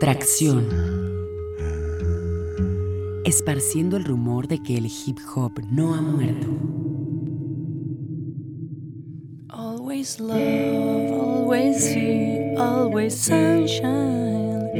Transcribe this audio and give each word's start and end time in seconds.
Tracción. 0.00 0.66
Esparciendo 3.26 3.98
el 3.98 4.04
rumor 4.06 4.48
de 4.48 4.62
que 4.62 4.78
el 4.78 4.86
hip 4.86 5.18
hop 5.36 5.60
no 5.70 5.94
ha 5.94 6.00
muerto. 6.00 6.46
Always 9.50 10.18
love, 10.18 11.12
always 11.12 11.84
see, 11.84 12.54
always 12.56 13.14
sunshine. 13.14 14.70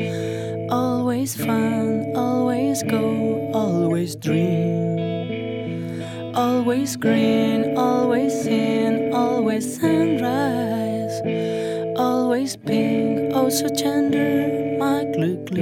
Always 0.71 1.37
fun, 1.37 2.17
always 2.17 2.83
go, 2.85 3.51
always 3.53 4.17
dream. 4.19 6.03
Always 6.35 6.97
green, 6.97 7.77
always 7.77 8.33
sin, 8.33 9.13
always 9.13 9.77
sunrise. 9.79 11.21
Always 11.99 12.57
pink, 12.57 13.33
oh 13.35 13.51
so 13.51 13.69
tender. 13.69 14.60
Always 15.53 15.59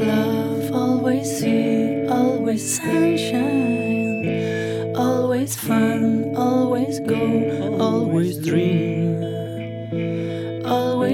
love, 0.00 0.72
always 0.72 1.38
see, 1.38 2.06
always 2.08 2.76
sunshine. 2.76 3.41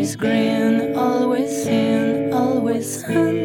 Always 0.09 0.17
green, 0.17 0.97
always 0.97 1.64
sin, 1.64 2.33
always 2.33 3.05
sunrise. 3.05 3.38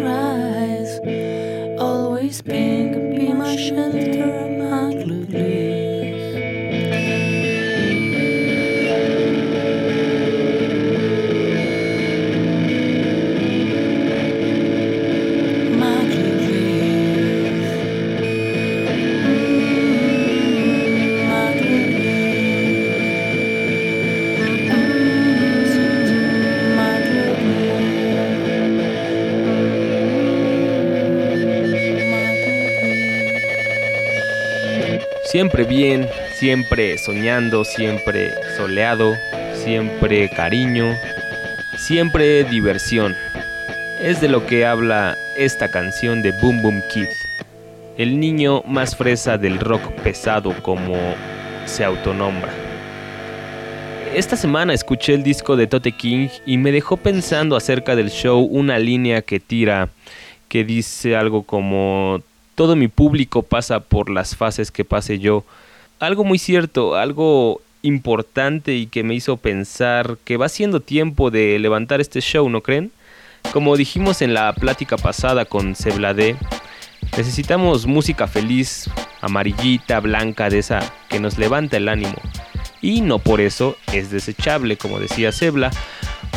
Siempre 35.44 35.66
bien, 35.66 36.08
siempre 36.40 36.98
soñando, 36.98 37.66
siempre 37.66 38.32
soleado, 38.56 39.14
siempre 39.54 40.30
cariño, 40.30 40.96
siempre 41.76 42.46
diversión. 42.46 43.14
Es 44.02 44.22
de 44.22 44.30
lo 44.30 44.46
que 44.48 44.66
habla 44.66 45.18
esta 45.36 45.70
canción 45.70 46.22
de 46.22 46.32
Boom 46.40 46.62
Boom 46.62 46.82
Kid, 46.94 47.08
el 47.98 48.22
niño 48.22 48.64
más 48.66 48.96
fresa 48.96 49.38
del 49.38 49.60
rock 49.60 49.92
pesado 50.02 50.54
como 50.64 50.96
se 51.66 51.84
autonombra. 51.84 52.54
Esta 54.16 54.38
semana 54.38 54.74
escuché 54.74 55.14
el 55.14 55.24
disco 55.24 55.58
de 55.58 55.68
Tote 55.68 55.92
King 55.92 56.30
y 56.46 56.58
me 56.58 56.72
dejó 56.72 56.96
pensando 56.96 57.58
acerca 57.58 57.98
del 57.98 58.12
show 58.12 58.40
una 58.50 58.80
línea 58.80 59.22
que 59.22 59.42
tira 59.42 59.90
que 60.48 60.64
dice 60.64 61.18
algo 61.18 61.44
como 61.44 62.22
todo 62.56 62.76
mi 62.76 62.88
público 62.88 63.44
pasa 63.44 63.80
por 63.80 64.10
las 64.10 64.36
fases 64.36 64.72
que 64.72 64.86
pase 64.86 65.20
yo. 65.20 65.44
Algo 66.00 66.24
muy 66.24 66.38
cierto, 66.38 66.96
algo 66.96 67.62
importante 67.82 68.76
y 68.76 68.88
que 68.88 69.04
me 69.04 69.14
hizo 69.14 69.38
pensar 69.38 70.18
que 70.24 70.38
va 70.38 70.50
siendo 70.50 70.80
tiempo 70.80 71.32
de 71.32 71.60
levantar 71.60 72.02
este 72.02 72.22
show, 72.22 72.50
¿no 72.50 72.62
creen? 72.62 72.92
Como 73.52 73.76
dijimos 73.78 74.22
en 74.22 74.34
la 74.34 74.54
plática 74.54 74.98
pasada 74.98 75.46
con 75.46 75.76
Sebladé, 75.76 76.38
necesitamos 77.18 77.86
música 77.86 78.28
feliz, 78.28 78.90
amarillita, 79.22 80.00
blanca, 80.00 80.50
de 80.50 80.60
esa 80.60 80.80
que 81.10 81.20
nos 81.20 81.38
levanta 81.38 81.78
el 81.78 81.90
ánimo. 81.90 82.16
Y 82.82 83.02
no 83.02 83.20
por 83.20 83.42
eso 83.42 83.78
es 83.92 84.12
desechable, 84.12 84.78
como 84.78 85.00
decía 85.00 85.32
Sebla. 85.32 85.72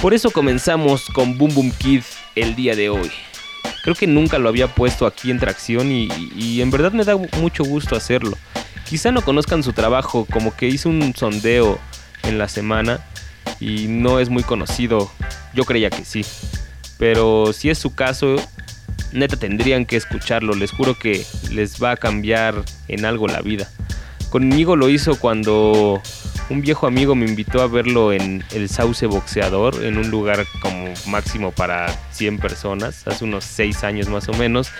Por 0.02 0.14
eso 0.14 0.30
comenzamos 0.30 1.06
con 1.06 1.38
Boom 1.38 1.54
Boom 1.54 1.72
Kid 1.78 2.02
el 2.34 2.54
día 2.54 2.76
de 2.76 2.90
hoy. 2.90 3.10
Creo 3.82 3.94
que 3.94 4.06
nunca 4.06 4.38
lo 4.38 4.48
había 4.48 4.68
puesto 4.68 5.06
aquí 5.06 5.30
en 5.30 5.38
tracción 5.38 5.92
y, 5.92 6.60
en 6.60 6.70
verdad 6.70 6.92
me 6.92 7.04
da 7.04 7.16
mucho 7.40 7.64
gusto 7.64 7.96
hacerlo. 7.96 8.36
Quizá 8.88 9.12
no 9.12 9.22
conozcan 9.22 9.62
su 9.62 9.72
trabajo, 9.72 10.26
como 10.30 10.54
que 10.54 10.68
hizo 10.68 10.88
un 10.88 11.14
sondeo 11.14 11.78
en 12.22 12.38
la 12.38 12.48
semana 12.48 13.00
y 13.60 13.86
no 13.88 14.20
es 14.20 14.28
muy 14.28 14.42
conocido. 14.42 15.10
Yo 15.54 15.64
creía 15.64 15.90
que 15.90 16.04
sí. 16.04 16.24
Pero 16.98 17.52
si 17.52 17.70
es 17.70 17.78
su 17.78 17.94
caso, 17.94 18.36
neta 19.12 19.36
tendrían 19.36 19.86
que 19.86 19.96
escucharlo. 19.96 20.54
Les 20.54 20.70
juro 20.70 20.94
que 20.98 21.24
les 21.50 21.82
va 21.82 21.92
a 21.92 21.96
cambiar 21.96 22.64
en 22.88 23.04
algo 23.04 23.26
la 23.26 23.40
vida. 23.40 23.68
Conmigo 24.30 24.76
lo 24.76 24.88
hizo 24.88 25.18
cuando 25.18 26.02
un 26.48 26.60
viejo 26.60 26.86
amigo 26.86 27.14
me 27.14 27.26
invitó 27.26 27.60
a 27.60 27.66
verlo 27.66 28.12
en 28.12 28.44
el 28.52 28.68
Sauce 28.68 29.06
Boxeador, 29.06 29.84
en 29.84 29.98
un 29.98 30.10
lugar 30.10 30.46
como 30.60 30.92
máximo 31.06 31.50
para 31.50 31.88
100 32.12 32.38
personas, 32.38 33.06
hace 33.06 33.24
unos 33.24 33.44
6 33.44 33.84
años 33.84 34.08
más 34.08 34.28
o 34.28 34.32
menos. 34.34 34.70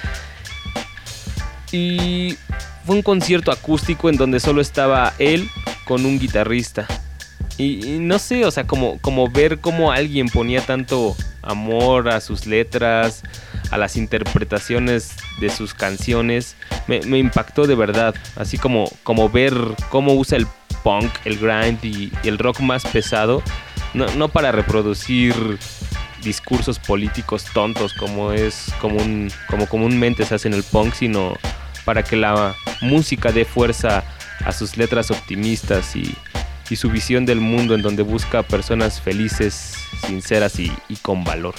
Y 1.72 2.37
fue 2.84 2.94
un 2.94 3.03
concierto 3.03 3.50
acústico 3.50 4.09
en 4.09 4.16
donde 4.16 4.38
solo 4.38 4.60
estaba 4.60 5.12
él 5.19 5.49
con 5.84 6.06
un 6.06 6.19
guitarrista. 6.19 6.87
Y, 7.59 7.98
no 8.00 8.19
sé, 8.19 8.44
o 8.44 8.50
sea, 8.50 8.66
como, 8.66 8.98
como 9.00 9.31
ver 9.31 9.60
cómo 9.60 9.91
alguien 9.91 10.28
ponía 10.28 10.60
tanto 10.60 11.16
amor 11.43 12.10
a 12.10 12.21
sus 12.21 12.47
letras, 12.47 13.22
a 13.71 13.78
las 13.78 13.97
interpretaciones 13.97 15.16
de 15.41 15.48
sus 15.48 15.72
canciones, 15.72 16.54
me, 16.87 17.00
me 17.00 17.19
impactó 17.19 17.66
de 17.66 17.75
verdad. 17.75 18.15
Así 18.37 18.59
como, 18.59 18.91
como 19.03 19.31
ver 19.31 19.54
cómo 19.88 20.15
usa 20.15 20.37
el 20.37 20.47
punk, 20.87 21.13
el 21.25 21.37
grind 21.37 21.85
y, 21.85 22.13
el 22.23 22.39
rock 22.39 22.61
más 22.61 22.85
pesado, 22.85 23.43
no, 23.93 24.07
no 24.15 24.29
para 24.29 24.53
reproducir 24.53 25.35
discursos 26.23 26.79
políticos 26.79 27.45
tontos 27.53 27.93
como 27.93 28.31
es 28.31 28.73
común, 28.81 29.29
como 29.51 29.67
comúnmente 29.67 30.25
se 30.25 30.37
hace 30.37 30.47
en 30.47 30.55
el 30.55 30.63
punk, 30.63 30.95
sino 30.95 31.35
para 31.85 32.05
que 32.05 32.15
la 32.15 32.55
música 32.83 33.33
dé 33.33 33.45
fuerza 33.45 34.05
a 34.45 34.53
sus 34.53 34.77
letras 34.77 35.11
optimistas 35.11 35.97
y, 35.97 36.15
su 36.77 36.91
visión 36.91 37.27
del 37.27 37.41
mundo 37.41 37.75
en 37.75 37.83
donde 37.83 38.03
busca 38.03 38.43
personas 38.43 39.01
felices, 39.01 39.77
sinceras 40.05 40.59
y 40.59 40.71
con 41.03 41.25
valor. 41.25 41.55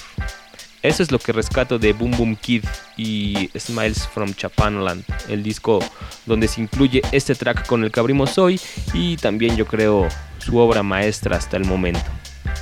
Eso 0.88 1.04
es 1.04 1.12
lo 1.12 1.20
que 1.20 1.34
rescato 1.34 1.78
de 1.78 1.92
Boom 1.92 2.12
Boom 2.12 2.36
Kid 2.38 2.64
y 2.96 3.50
Smiles 3.60 4.08
from 4.08 4.34
Chapanland, 4.34 5.04
el 5.28 5.44
disco 5.44 5.80
donde 6.26 6.48
se 6.48 6.62
incluye 6.62 7.02
este 7.12 7.36
track 7.36 7.68
con 7.68 7.84
el 7.84 7.92
que 7.92 8.00
abrimos 8.00 8.38
hoy 8.38 8.58
y 8.94 9.18
también 9.18 9.58
yo 9.58 9.66
creo 9.66 10.08
su 10.38 10.58
obra 10.58 10.84
maestra 10.84 11.36
hasta 11.36 11.58
el 11.58 11.66
momento. 11.66 12.06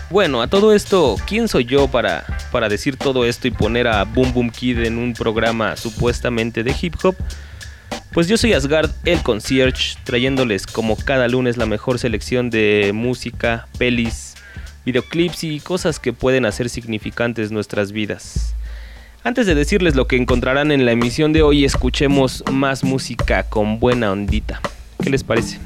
Bueno, 0.09 0.41
a 0.41 0.47
todo 0.47 0.73
esto, 0.73 1.17
¿quién 1.27 1.47
soy 1.47 1.65
yo 1.65 1.87
para, 1.87 2.25
para 2.51 2.67
decir 2.67 2.97
todo 2.97 3.25
esto 3.25 3.47
y 3.47 3.51
poner 3.51 3.87
a 3.87 4.03
Boom 4.05 4.33
Boom 4.33 4.49
Kid 4.49 4.79
en 4.79 4.97
un 4.97 5.13
programa 5.13 5.77
supuestamente 5.77 6.63
de 6.63 6.75
hip 6.81 6.95
hop? 7.03 7.15
Pues 8.11 8.27
yo 8.27 8.37
soy 8.37 8.53
Asgard, 8.53 8.89
el 9.03 9.21
concierge, 9.21 9.97
trayéndoles 10.03 10.65
como 10.65 10.95
cada 10.95 11.27
lunes 11.27 11.57
la 11.57 11.67
mejor 11.67 11.99
selección 11.99 12.49
de 12.49 12.89
música, 12.91 13.67
pelis, 13.77 14.34
videoclips 14.85 15.43
y 15.43 15.59
cosas 15.59 15.99
que 15.99 16.13
pueden 16.13 16.45
hacer 16.45 16.69
significantes 16.69 17.51
nuestras 17.51 17.91
vidas. 17.91 18.55
Antes 19.23 19.47
de 19.47 19.55
decirles 19.55 19.95
lo 19.95 20.07
que 20.07 20.17
encontrarán 20.17 20.71
en 20.71 20.85
la 20.85 20.91
emisión 20.91 21.33
de 21.33 21.41
hoy, 21.41 21.65
escuchemos 21.65 22.43
más 22.51 22.83
música 22.83 23.43
con 23.43 23.79
buena 23.79 24.11
ondita. 24.11 24.61
¿Qué 25.01 25.09
les 25.09 25.23
parece? 25.23 25.59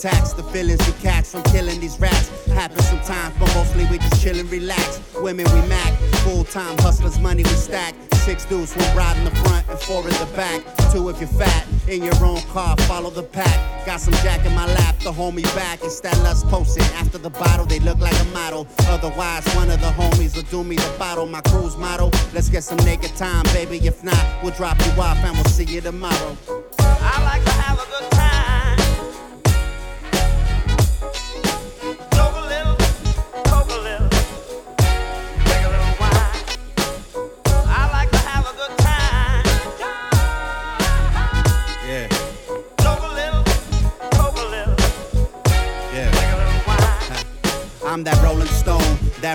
Taxed. 0.00 0.36
The 0.36 0.42
feelings 0.44 0.80
we 0.86 0.92
catch 0.94 1.26
from 1.26 1.42
killing 1.44 1.78
these 1.78 2.00
rats 2.00 2.30
happen 2.46 2.80
sometimes, 2.80 3.36
but 3.38 3.54
mostly 3.54 3.84
we 3.90 3.98
just 3.98 4.22
chill 4.22 4.38
and 4.38 4.50
relax. 4.50 5.00
Women 5.16 5.44
we 5.52 5.68
mac, 5.68 5.92
full 6.24 6.44
time 6.44 6.76
hustlers, 6.78 7.18
money 7.18 7.42
we 7.42 7.50
stack. 7.50 7.94
Six 8.24 8.44
dudes, 8.46 8.74
one 8.76 8.96
ride 8.96 9.16
in 9.18 9.24
the 9.24 9.30
front 9.30 9.68
and 9.68 9.78
four 9.78 10.02
in 10.02 10.14
the 10.14 10.28
back. 10.36 10.62
Two 10.92 11.08
if 11.10 11.20
you're 11.20 11.28
fat, 11.28 11.66
in 11.88 12.02
your 12.02 12.14
own 12.24 12.40
car, 12.52 12.76
follow 12.88 13.10
the 13.10 13.22
pack. 13.22 13.86
Got 13.86 14.00
some 14.00 14.14
jack 14.14 14.44
in 14.46 14.54
my 14.54 14.66
lap, 14.66 14.98
the 15.00 15.12
homie 15.12 15.44
back. 15.54 15.80
It's 15.82 16.00
that 16.00 16.16
lust 16.18 16.46
posting. 16.48 16.84
After 16.94 17.18
the 17.18 17.30
bottle, 17.30 17.66
they 17.66 17.80
look 17.80 17.98
like 17.98 18.18
a 18.20 18.24
model. 18.26 18.66
Otherwise, 18.88 19.46
one 19.54 19.70
of 19.70 19.80
the 19.80 19.88
homies 19.88 20.34
will 20.34 20.42
do 20.44 20.64
me 20.64 20.76
the 20.76 20.94
bottle. 20.98 21.26
My 21.26 21.40
cruise 21.42 21.76
model. 21.76 22.10
Let's 22.32 22.48
get 22.48 22.64
some 22.64 22.78
naked 22.78 23.14
time, 23.16 23.44
baby. 23.52 23.78
If 23.86 24.02
not, 24.04 24.42
we'll 24.42 24.52
drop 24.52 24.78
you 24.80 24.92
off 25.00 25.18
and 25.18 25.34
we'll 25.34 25.44
see 25.44 25.64
you 25.64 25.80
tomorrow. 25.80 26.36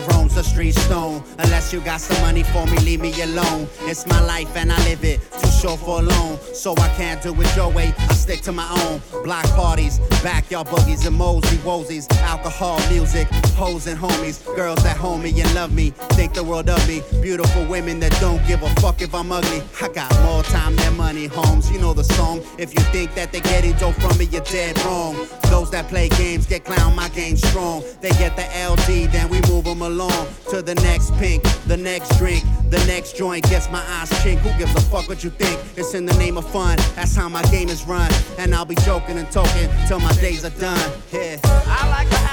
That 0.02 0.14
roams 0.14 0.36
the 0.36 0.44
street 0.44 0.76
stone. 0.76 1.24
Unless 1.40 1.72
you 1.72 1.80
got 1.80 2.02
some 2.02 2.22
money 2.22 2.44
for 2.44 2.66
me, 2.66 2.78
leave 2.80 3.00
me 3.00 3.14
alone. 3.22 3.68
It's 3.82 4.06
my 4.08 4.22
life 4.22 4.56
and 4.58 4.72
I 4.72 4.78
live 4.90 5.04
it. 5.04 5.22
Too 5.56 5.68
short 5.70 5.80
for 5.80 6.00
alone, 6.00 6.38
so 6.54 6.74
I 6.78 6.90
can't 6.96 7.22
do 7.22 7.34
it 7.42 7.56
your 7.56 7.72
way. 7.72 7.94
I 7.98 8.14
stick 8.14 8.42
to 8.42 8.52
my 8.52 8.68
own. 8.84 9.02
Block 9.24 9.46
parties, 9.56 10.00
backyard 10.24 10.68
boogies 10.68 11.06
and 11.06 11.16
mosey 11.16 11.58
woesies. 11.58 12.12
Alcohol, 12.22 12.80
music, 12.90 13.28
hoes 13.56 13.88
and 13.88 13.98
homies. 13.98 14.44
Girls 14.56 14.82
that 14.84 14.98
hold 14.98 15.22
me 15.22 15.30
and 15.42 15.54
love 15.56 15.72
me. 15.72 15.92
Think 16.12 16.34
the 16.34 16.44
world 16.44 16.70
of 16.70 16.88
me. 16.88 17.02
Beautiful 17.22 17.66
women 17.66 18.00
that 18.00 18.12
don't 18.20 18.46
give 18.48 18.64
a 18.64 18.70
fuck 18.82 19.02
if 19.02 19.14
I'm 19.14 19.32
ugly. 19.32 19.62
I 19.82 19.88
got 19.90 20.12
more 20.24 20.44
time 20.44 20.76
than 20.76 20.98
money, 20.98 21.28
homes. 21.28 21.72
You 21.72 21.80
know 21.80 21.94
the 21.94 22.04
song. 22.04 22.42
If 22.58 22.74
you 22.74 22.82
think 22.92 23.14
that 23.16 23.32
they're 23.32 23.42
getting 23.42 23.74
dough 23.74 23.94
from 23.94 24.18
me, 24.18 24.26
you're 24.26 24.44
dead 24.44 24.78
wrong. 24.84 25.28
Those 25.50 25.72
that 25.72 25.88
play 25.88 26.10
games 26.10 26.46
get 26.46 26.66
clown, 26.66 26.96
my 26.96 27.10
game 27.10 27.38
strong. 27.38 27.84
They 28.02 28.10
get 28.12 28.36
the 28.36 28.44
LD, 28.44 29.12
then 29.12 29.30
we 29.30 29.42
move 29.50 29.66
them 29.66 29.82
along 29.82 30.28
to 30.50 30.62
the 30.62 30.76
next 30.76 31.14
pink, 31.16 31.44
the 31.68 31.78
next 31.78 32.18
drink, 32.18 32.44
the 32.70 32.84
next 32.88 33.16
joint 33.16 33.48
gets 33.50 33.70
my 33.70 33.84
eyes 34.00 34.10
chink. 34.22 34.38
Who 34.40 34.58
gives 34.58 34.76
a 34.76 34.82
fuck 34.82 35.08
what 35.08 35.24
you 35.24 35.30
think? 35.30 35.45
It's 35.76 35.94
in 35.94 36.06
the 36.06 36.18
name 36.18 36.38
of 36.38 36.50
fun. 36.52 36.78
That's 36.96 37.16
how 37.16 37.30
my 37.30 37.44
game 37.44 37.70
is 37.70 37.86
run. 37.86 38.12
And 38.38 38.54
I'll 38.54 38.66
be 38.66 38.76
joking 38.76 39.18
and 39.18 39.30
talking 39.32 39.70
till 39.88 40.00
my 40.00 40.14
days 40.14 40.46
are 40.46 40.58
done. 40.60 40.92
Yeah. 41.12 41.38
I 41.44 41.90
like 41.90 42.25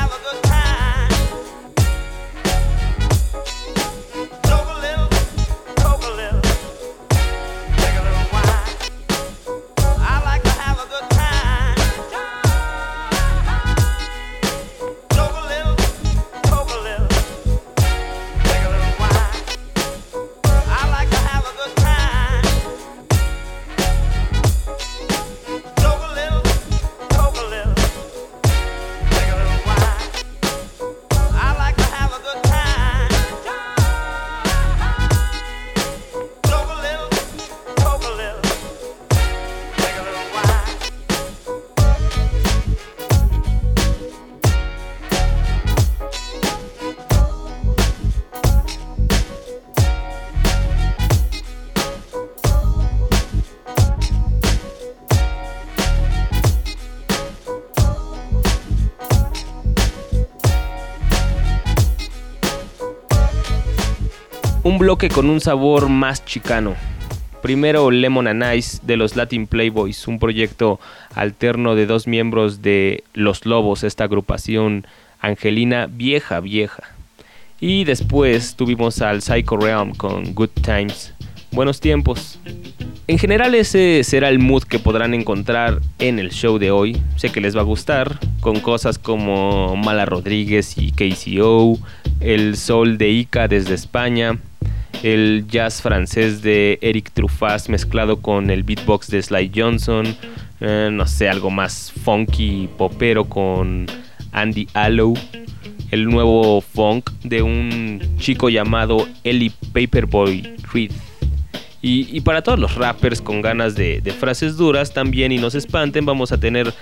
bloque 64.82 65.10
con 65.10 65.30
un 65.30 65.40
sabor 65.40 65.88
más 65.88 66.24
chicano. 66.24 66.74
Primero 67.40 67.92
Lemon 67.92 68.26
and 68.26 68.42
Ice 68.56 68.80
de 68.82 68.96
los 68.96 69.14
Latin 69.14 69.46
Playboys, 69.46 70.08
un 70.08 70.18
proyecto 70.18 70.80
alterno 71.14 71.76
de 71.76 71.86
dos 71.86 72.08
miembros 72.08 72.62
de 72.62 73.04
Los 73.14 73.46
Lobos, 73.46 73.84
esta 73.84 74.02
agrupación 74.02 74.84
angelina 75.20 75.86
vieja 75.88 76.40
vieja. 76.40 76.82
Y 77.60 77.84
después 77.84 78.56
tuvimos 78.56 79.00
al 79.02 79.22
Psycho 79.22 79.56
Realm 79.56 79.94
con 79.94 80.34
Good 80.34 80.50
Times, 80.62 81.14
buenos 81.52 81.78
tiempos. 81.78 82.40
En 83.06 83.18
general 83.18 83.54
ese 83.54 84.02
será 84.02 84.30
el 84.30 84.40
mood 84.40 84.64
que 84.64 84.80
podrán 84.80 85.14
encontrar 85.14 85.80
en 86.00 86.18
el 86.18 86.30
show 86.30 86.58
de 86.58 86.72
hoy. 86.72 87.00
Sé 87.14 87.30
que 87.30 87.40
les 87.40 87.56
va 87.56 87.60
a 87.60 87.64
gustar, 87.64 88.18
con 88.40 88.58
cosas 88.58 88.98
como 88.98 89.76
Mala 89.76 90.06
Rodríguez 90.06 90.76
y 90.76 90.90
KCO, 90.90 91.78
el 92.18 92.56
Sol 92.56 92.98
de 92.98 93.10
Ica 93.10 93.46
desde 93.46 93.74
España, 93.74 94.38
el 95.02 95.46
jazz 95.48 95.82
francés 95.82 96.42
de 96.42 96.78
Eric 96.82 97.10
Truffaz 97.12 97.68
mezclado 97.68 98.20
con 98.20 98.50
el 98.50 98.62
beatbox 98.62 99.08
de 99.08 99.22
Sly 99.22 99.50
Johnson, 99.54 100.16
eh, 100.60 100.90
no 100.92 101.06
sé, 101.06 101.28
algo 101.28 101.50
más 101.50 101.92
funky 102.04 102.68
popero 102.78 103.24
con 103.24 103.86
Andy 104.32 104.68
Allow, 104.74 105.14
el 105.90 106.06
nuevo 106.06 106.60
funk 106.60 107.10
de 107.24 107.42
un 107.42 108.00
chico 108.18 108.48
llamado 108.48 109.08
Ellie 109.24 109.52
Paperboy 109.72 110.54
Reed. 110.72 110.92
Y, 111.84 112.20
para 112.20 112.42
todos 112.42 112.60
los 112.60 112.76
rappers 112.76 113.20
con 113.20 113.42
ganas 113.42 113.74
de, 113.74 114.00
de 114.00 114.12
frases 114.12 114.56
duras 114.56 114.94
también 114.94 115.32
y 115.32 115.38
no 115.38 115.50
se 115.50 115.58
espanten, 115.58 116.06
vamos 116.06 116.30
a 116.30 116.38
tener 116.38 116.72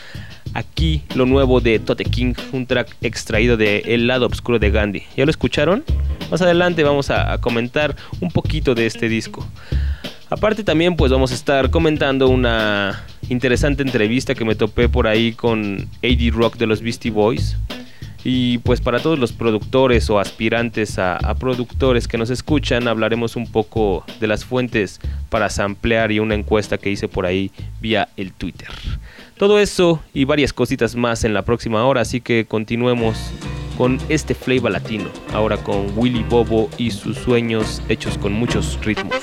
aquí 0.54 1.02
lo 1.14 1.26
nuevo 1.26 1.60
de 1.60 1.78
Tote 1.78 2.04
King, 2.04 2.34
un 2.52 2.66
track 2.66 2.96
extraído 3.00 3.56
de 3.56 3.78
El 3.86 4.06
lado 4.06 4.26
oscuro 4.26 4.58
de 4.58 4.70
Gandhi. 4.70 5.02
¿Ya 5.16 5.24
lo 5.24 5.30
escucharon? 5.30 5.84
Más 6.30 6.42
adelante 6.42 6.84
vamos 6.84 7.10
a, 7.10 7.38
comentar 7.38 7.96
un 8.20 8.30
poquito 8.30 8.74
de 8.74 8.86
este 8.86 9.08
disco. 9.08 9.46
Aparte 10.28 10.62
también 10.62 10.96
pues 10.96 11.10
vamos 11.10 11.32
a 11.32 11.34
estar 11.34 11.70
comentando 11.70 12.28
una 12.28 13.04
interesante 13.28 13.82
entrevista 13.82 14.34
que 14.34 14.44
me 14.44 14.54
topé 14.54 14.88
por 14.88 15.06
ahí 15.06 15.32
con 15.32 15.88
AD 16.04 16.30
Rock 16.32 16.56
de 16.56 16.66
los 16.66 16.82
Beastie 16.82 17.10
Boys. 17.10 17.56
Y 18.22 18.58
pues 18.58 18.82
para 18.82 19.00
todos 19.00 19.18
los 19.18 19.32
productores 19.32 20.10
o 20.10 20.18
aspirantes 20.18 20.98
a, 20.98 21.16
a 21.16 21.34
productores 21.36 22.06
que 22.06 22.18
nos 22.18 22.28
escuchan, 22.28 22.86
hablaremos 22.86 23.34
un 23.34 23.46
poco 23.50 24.04
de 24.20 24.26
las 24.26 24.44
fuentes 24.44 25.00
para 25.30 25.48
samplear 25.48 26.12
y 26.12 26.18
una 26.18 26.34
encuesta 26.34 26.76
que 26.76 26.90
hice 26.90 27.08
por 27.08 27.24
ahí 27.24 27.50
vía 27.80 28.08
el 28.18 28.32
Twitter. 28.32 28.68
Todo 29.40 29.58
eso 29.58 30.02
y 30.12 30.26
varias 30.26 30.52
cositas 30.52 30.96
más 30.96 31.24
en 31.24 31.32
la 31.32 31.46
próxima 31.46 31.82
hora, 31.86 32.02
así 32.02 32.20
que 32.20 32.44
continuemos 32.44 33.16
con 33.78 33.96
este 34.10 34.34
flavor 34.34 34.70
latino, 34.70 35.08
ahora 35.32 35.56
con 35.56 35.96
Willy 35.96 36.22
Bobo 36.24 36.68
y 36.76 36.90
sus 36.90 37.16
sueños 37.16 37.80
hechos 37.88 38.18
con 38.18 38.34
muchos 38.34 38.78
ritmos. 38.84 39.14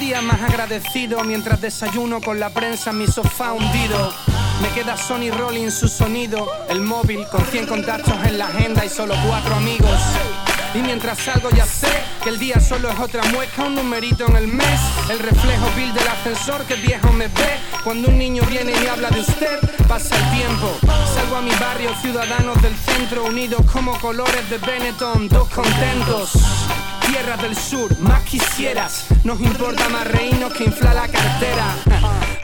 Día 0.00 0.22
más 0.22 0.40
agradecido 0.40 1.22
mientras 1.24 1.60
desayuno 1.60 2.22
con 2.22 2.40
la 2.40 2.48
prensa 2.48 2.88
en 2.88 2.98
mi 2.98 3.06
sofá 3.06 3.52
hundido. 3.52 4.12
Me 4.62 4.70
queda 4.70 4.96
Sony 4.96 5.30
Rollins 5.30 5.74
su 5.74 5.88
sonido, 5.88 6.50
el 6.70 6.80
móvil 6.80 7.26
con 7.30 7.44
100 7.44 7.66
contactos 7.66 8.14
en 8.24 8.38
la 8.38 8.46
agenda 8.46 8.82
y 8.82 8.88
solo 8.88 9.14
cuatro 9.28 9.54
amigos. 9.54 10.00
Y 10.74 10.78
mientras 10.78 11.18
salgo 11.18 11.50
ya 11.50 11.66
sé 11.66 11.92
que 12.22 12.30
el 12.30 12.38
día 12.38 12.60
solo 12.60 12.88
es 12.88 12.98
otra 12.98 13.22
muesca, 13.24 13.64
un 13.64 13.74
numerito 13.74 14.26
en 14.26 14.36
el 14.36 14.48
mes. 14.48 14.80
El 15.10 15.18
reflejo 15.18 15.66
vil 15.76 15.92
del 15.92 16.08
ascensor 16.08 16.64
que 16.64 16.76
viejo 16.76 17.12
me 17.12 17.28
ve. 17.28 17.58
Cuando 17.84 18.08
un 18.08 18.16
niño 18.16 18.42
viene 18.48 18.72
y 18.72 18.86
habla 18.86 19.10
de 19.10 19.20
usted, 19.20 19.58
pasa 19.86 20.16
el 20.16 20.38
tiempo. 20.38 20.78
Salgo 21.14 21.36
a 21.36 21.42
mi 21.42 21.54
barrio, 21.56 21.94
ciudadanos 22.00 22.60
del 22.62 22.74
centro, 22.74 23.26
unidos 23.26 23.60
como 23.70 23.98
colores 24.00 24.48
de 24.48 24.56
Benetton, 24.58 25.28
dos 25.28 25.48
contentos. 25.50 26.32
Tierra 27.10 27.36
del 27.38 27.56
sur, 27.56 27.98
más 27.98 28.22
quisieras. 28.22 29.06
Nos 29.24 29.40
importa 29.40 29.88
más 29.88 30.06
reírnos 30.06 30.52
que 30.52 30.62
inflar 30.62 30.94
la 30.94 31.08
cartera. 31.08 31.74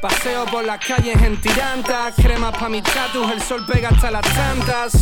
Paseo 0.00 0.44
por 0.46 0.64
las 0.64 0.84
calles 0.84 1.22
en 1.22 1.40
tirantas, 1.40 2.14
crema 2.16 2.50
pa' 2.50 2.68
mi 2.68 2.82
tatus, 2.82 3.30
el 3.30 3.40
sol 3.40 3.64
pega 3.64 3.90
hasta 3.90 4.10
las 4.10 4.22
tantas. 4.22 4.92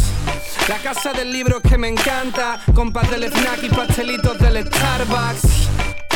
La 0.69 0.77
casa 0.77 1.15
del 1.15 1.33
libro 1.33 1.63
que 1.63 1.79
me 1.79 1.89
encanta, 1.89 2.61
compas 2.75 3.11
del 3.11 3.25
snack 3.25 3.63
y 3.63 3.71
pastelitos 3.71 4.39
del 4.39 4.67
Starbucks. 4.67 5.69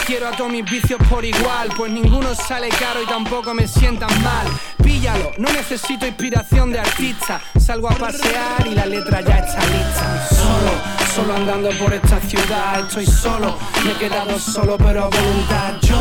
Quiero 0.05 0.29
a 0.29 0.33
todos 0.33 0.51
mis 0.51 0.71
vicios 0.71 1.01
por 1.09 1.25
igual, 1.25 1.71
pues 1.75 1.91
ninguno 1.91 2.35
sale 2.35 2.69
caro 2.69 3.03
y 3.03 3.07
tampoco 3.07 3.55
me 3.55 3.67
sientan 3.67 4.11
mal. 4.23 4.47
Píllalo, 4.85 5.33
no 5.39 5.51
necesito 5.53 6.07
inspiración 6.07 6.71
de 6.71 6.81
artista. 6.81 7.41
Salgo 7.59 7.89
a 7.89 7.95
pasear 7.95 8.67
y 8.67 8.75
la 8.75 8.85
letra 8.85 9.23
ya 9.23 9.39
está 9.39 9.67
lista. 9.67 10.29
Solo, 10.29 11.08
solo 11.15 11.35
andando 11.35 11.71
por 11.79 11.93
esta 11.93 12.21
ciudad, 12.21 12.81
estoy 12.81 13.07
solo. 13.07 13.57
Me 13.85 13.93
he 13.93 13.95
quedado 13.95 14.39
solo, 14.39 14.77
pero 14.77 15.05
a 15.05 15.09
voluntad. 15.09 15.75
Yo, 15.83 15.99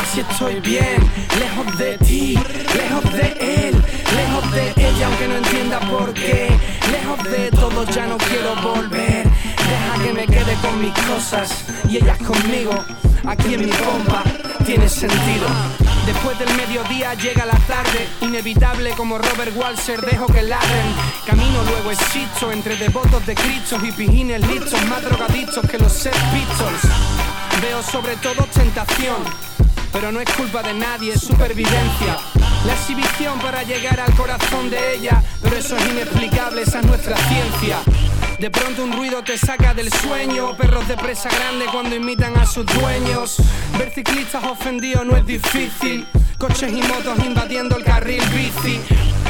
así 0.00 0.20
estoy 0.20 0.60
bien, 0.60 0.98
lejos 1.38 1.78
de 1.78 1.98
ti, 1.98 2.34
lejos 2.74 3.12
de 3.12 3.68
él, 3.68 3.74
lejos 4.16 4.52
de 4.52 4.88
ella, 4.88 5.06
aunque 5.06 5.28
no 5.28 5.36
entienda 5.36 5.80
por 5.80 6.12
qué. 6.14 6.48
Lejos 6.90 7.30
de 7.30 7.50
todo, 7.50 7.84
ya 7.84 8.06
no 8.06 8.16
quiero 8.18 8.56
volver. 8.56 9.09
Deja 9.70 10.02
que 10.02 10.12
me 10.12 10.26
quede 10.26 10.54
con 10.62 10.80
mis 10.80 10.92
cosas 11.06 11.64
y 11.88 11.98
ellas 11.98 12.18
conmigo. 12.18 12.72
Aquí 13.24 13.54
en 13.54 13.66
mi 13.66 13.70
pompa 13.70 14.24
tiene 14.66 14.88
sentido. 14.88 15.46
Después 16.06 16.36
del 16.40 16.52
mediodía 16.56 17.14
llega 17.14 17.46
la 17.46 17.58
tarde, 17.68 18.08
inevitable 18.20 18.90
como 18.96 19.18
Robert 19.18 19.52
Walser, 19.54 20.00
dejo 20.00 20.26
que 20.26 20.42
ladren. 20.42 20.92
Camino 21.24 21.62
luego 21.70 21.92
existo 21.92 22.50
entre 22.50 22.76
devotos 22.76 23.24
de 23.26 23.36
Cristo 23.36 23.78
y 23.80 23.92
pijines 23.92 24.44
listos, 24.48 24.84
más 24.86 25.02
drogadictos 25.02 25.64
que 25.70 25.78
los 25.78 25.92
Sex 25.92 26.16
Pistols. 26.32 26.80
Veo 27.62 27.80
sobre 27.82 28.16
todo 28.16 28.46
tentación, 28.52 29.22
pero 29.92 30.10
no 30.10 30.20
es 30.20 30.30
culpa 30.30 30.64
de 30.64 30.74
nadie, 30.74 31.12
es 31.12 31.20
supervivencia. 31.20 32.18
La 32.66 32.72
exhibición 32.72 33.38
para 33.38 33.62
llegar 33.62 34.00
al 34.00 34.14
corazón 34.16 34.68
de 34.68 34.96
ella, 34.96 35.22
pero 35.42 35.56
eso 35.56 35.76
es 35.76 35.90
inexplicable, 35.90 36.62
esa 36.62 36.80
es 36.80 36.86
nuestra 36.86 37.16
ciencia. 37.16 37.78
De 38.40 38.50
pronto 38.50 38.84
un 38.84 38.92
ruido 38.92 39.22
te 39.22 39.36
saca 39.36 39.74
del 39.74 39.92
sueño, 39.92 40.56
perros 40.56 40.88
de 40.88 40.96
presa 40.96 41.28
grande 41.28 41.66
cuando 41.70 41.94
imitan 41.94 42.34
a 42.38 42.46
sus 42.46 42.64
dueños. 42.64 43.36
Ver 43.78 43.92
ciclistas 43.92 44.42
ofendidos 44.44 45.04
no 45.04 45.14
es 45.14 45.26
difícil, 45.26 46.06
coches 46.38 46.72
y 46.72 46.80
motos 46.80 47.18
invadiendo 47.22 47.76
el 47.76 47.84
carril 47.84 48.22
bici. 48.30 48.80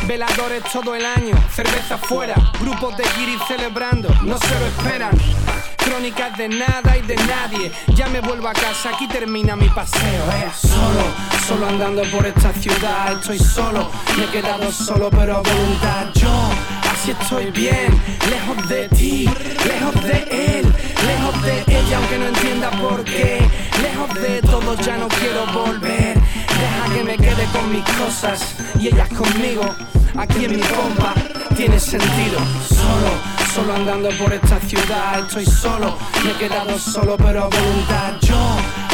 Veladores 0.07 0.63
todo 0.73 0.95
el 0.95 1.05
año, 1.05 1.35
cerveza 1.53 1.99
fuera, 1.99 2.37
grupos 2.61 2.97
de 2.97 3.03
guiris 3.19 3.41
celebrando, 3.49 4.09
no 4.23 4.39
se 4.39 4.61
lo 4.61 4.67
esperan. 4.67 5.19
Crónicas 5.77 6.39
de 6.39 6.49
nada 6.49 6.97
y 6.97 7.03
de 7.03 7.17
nadie. 7.17 7.73
Ya 7.97 8.07
me 8.07 8.21
vuelvo 8.21 8.47
a 8.47 8.53
casa, 8.53 8.91
aquí 8.95 9.09
termina 9.09 9.57
mi 9.57 9.69
paseo. 9.71 10.25
Eh. 10.35 10.51
Solo, 10.55 11.05
solo 11.49 11.67
andando 11.67 12.03
por 12.13 12.25
esta 12.27 12.53
ciudad. 12.53 13.15
Estoy 13.15 13.41
solo, 13.41 13.91
me 14.17 14.25
he 14.25 14.29
quedado 14.29 14.71
solo, 14.71 15.11
pero 15.11 15.39
a 15.39 15.41
voluntad. 15.41 16.11
Estoy 17.11 17.51
bien, 17.51 17.91
lejos 18.31 18.69
de 18.69 18.89
ti, 18.91 19.29
lejos 19.67 20.05
de 20.05 20.59
él, 20.61 20.73
lejos 21.07 21.43
de 21.43 21.65
ella, 21.67 21.99
aunque 21.99 22.19
no 22.19 22.27
entienda 22.27 22.71
por 22.71 23.03
qué. 23.03 23.41
Lejos 23.83 24.15
de 24.15 24.41
todo, 24.43 24.77
ya 24.77 24.97
no 24.97 25.09
quiero 25.09 25.45
volver. 25.53 26.15
Deja 26.15 26.95
que 26.95 27.03
me 27.03 27.17
quede 27.17 27.45
con 27.53 27.73
mis 27.73 27.83
cosas 27.99 28.55
y 28.79 28.89
ellas 28.89 29.09
conmigo. 29.09 29.63
Aquí 30.17 30.45
en 30.45 30.55
mi 30.55 30.63
pompa 30.63 31.15
tiene 31.57 31.81
sentido. 31.81 32.39
Solo, 32.69 33.11
solo 33.55 33.75
andando 33.75 34.11
por 34.11 34.33
esta 34.33 34.61
ciudad. 34.61 35.19
Estoy 35.19 35.47
solo, 35.47 35.99
me 36.25 36.31
he 36.31 36.35
quedado 36.35 36.79
solo, 36.79 37.17
pero 37.17 37.45
a 37.45 37.49
voluntad. 37.49 38.15
Yo, 38.21 38.39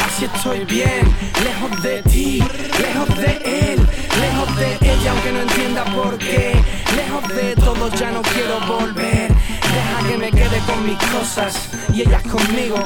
así 0.07 0.25
estoy 0.25 0.65
bien, 0.65 1.05
lejos 1.43 1.83
de 1.83 2.01
ti, 2.01 2.39
lejos 2.81 3.17
de 3.17 3.73
él, 3.73 3.87
lejos 4.19 4.55
de 4.57 4.91
ella, 4.91 5.11
aunque 5.11 5.31
no 5.33 5.41
entienda 5.41 5.85
por 5.85 6.17
qué. 6.17 6.76
Lejos 6.95 7.27
de 7.35 7.55
todo, 7.55 7.89
ya 7.95 8.11
no 8.11 8.21
quiero 8.21 8.59
volver. 8.67 9.33
Deja 9.33 10.07
que 10.07 10.17
me 10.17 10.31
quede 10.31 10.59
con 10.65 10.85
mis 10.85 10.97
cosas 11.11 11.69
y 11.93 12.01
ellas 12.01 12.23
conmigo. 12.23 12.77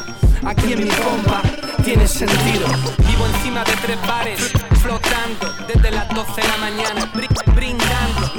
Aquí 0.45 0.73
en 0.73 0.83
mi 0.83 0.89
pompa 0.89 1.41
tiene 1.83 2.07
sentido. 2.07 2.67
Vivo 3.07 3.25
encima 3.35 3.63
de 3.63 3.73
tres 3.83 3.97
bares, 4.07 4.51
flotando 4.81 5.53
desde 5.67 5.91
las 5.91 6.07
12 6.09 6.41
de 6.41 6.47
la 6.47 6.57
mañana, 6.57 7.11
bri- 7.13 7.53
brindando, 7.53 8.31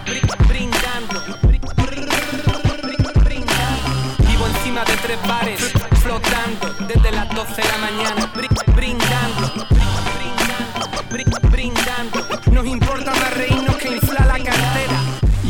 brindando, 0.48 1.24
brindando. 3.24 4.18
Vivo 4.28 4.46
encima 4.46 4.84
de 4.84 4.96
tres 4.96 5.18
bares, 5.26 5.72
flotando 6.02 6.74
desde 6.86 7.10
las 7.12 7.28
12 7.34 7.62
de 7.62 7.68
la 7.68 7.78
mañana, 7.78 8.27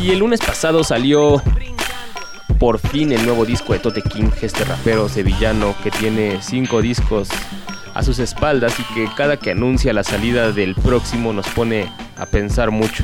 Y 0.09 0.13
el 0.13 0.19
lunes 0.19 0.39
pasado 0.39 0.83
salió 0.83 1.39
por 2.57 2.79
fin 2.79 3.11
el 3.11 3.23
nuevo 3.27 3.45
disco 3.45 3.73
de 3.73 3.79
Tote 3.79 4.01
King, 4.01 4.31
este 4.41 4.63
rapero 4.63 5.07
sevillano 5.07 5.75
que 5.83 5.91
tiene 5.91 6.39
cinco 6.41 6.81
discos 6.81 7.29
a 7.93 8.01
sus 8.01 8.17
espaldas 8.17 8.73
y 8.79 8.83
que 8.95 9.07
cada 9.15 9.37
que 9.37 9.51
anuncia 9.51 9.93
la 9.93 10.03
salida 10.03 10.51
del 10.51 10.73
próximo 10.73 11.31
nos 11.31 11.47
pone 11.49 11.93
a 12.17 12.25
pensar 12.25 12.71
mucho. 12.71 13.03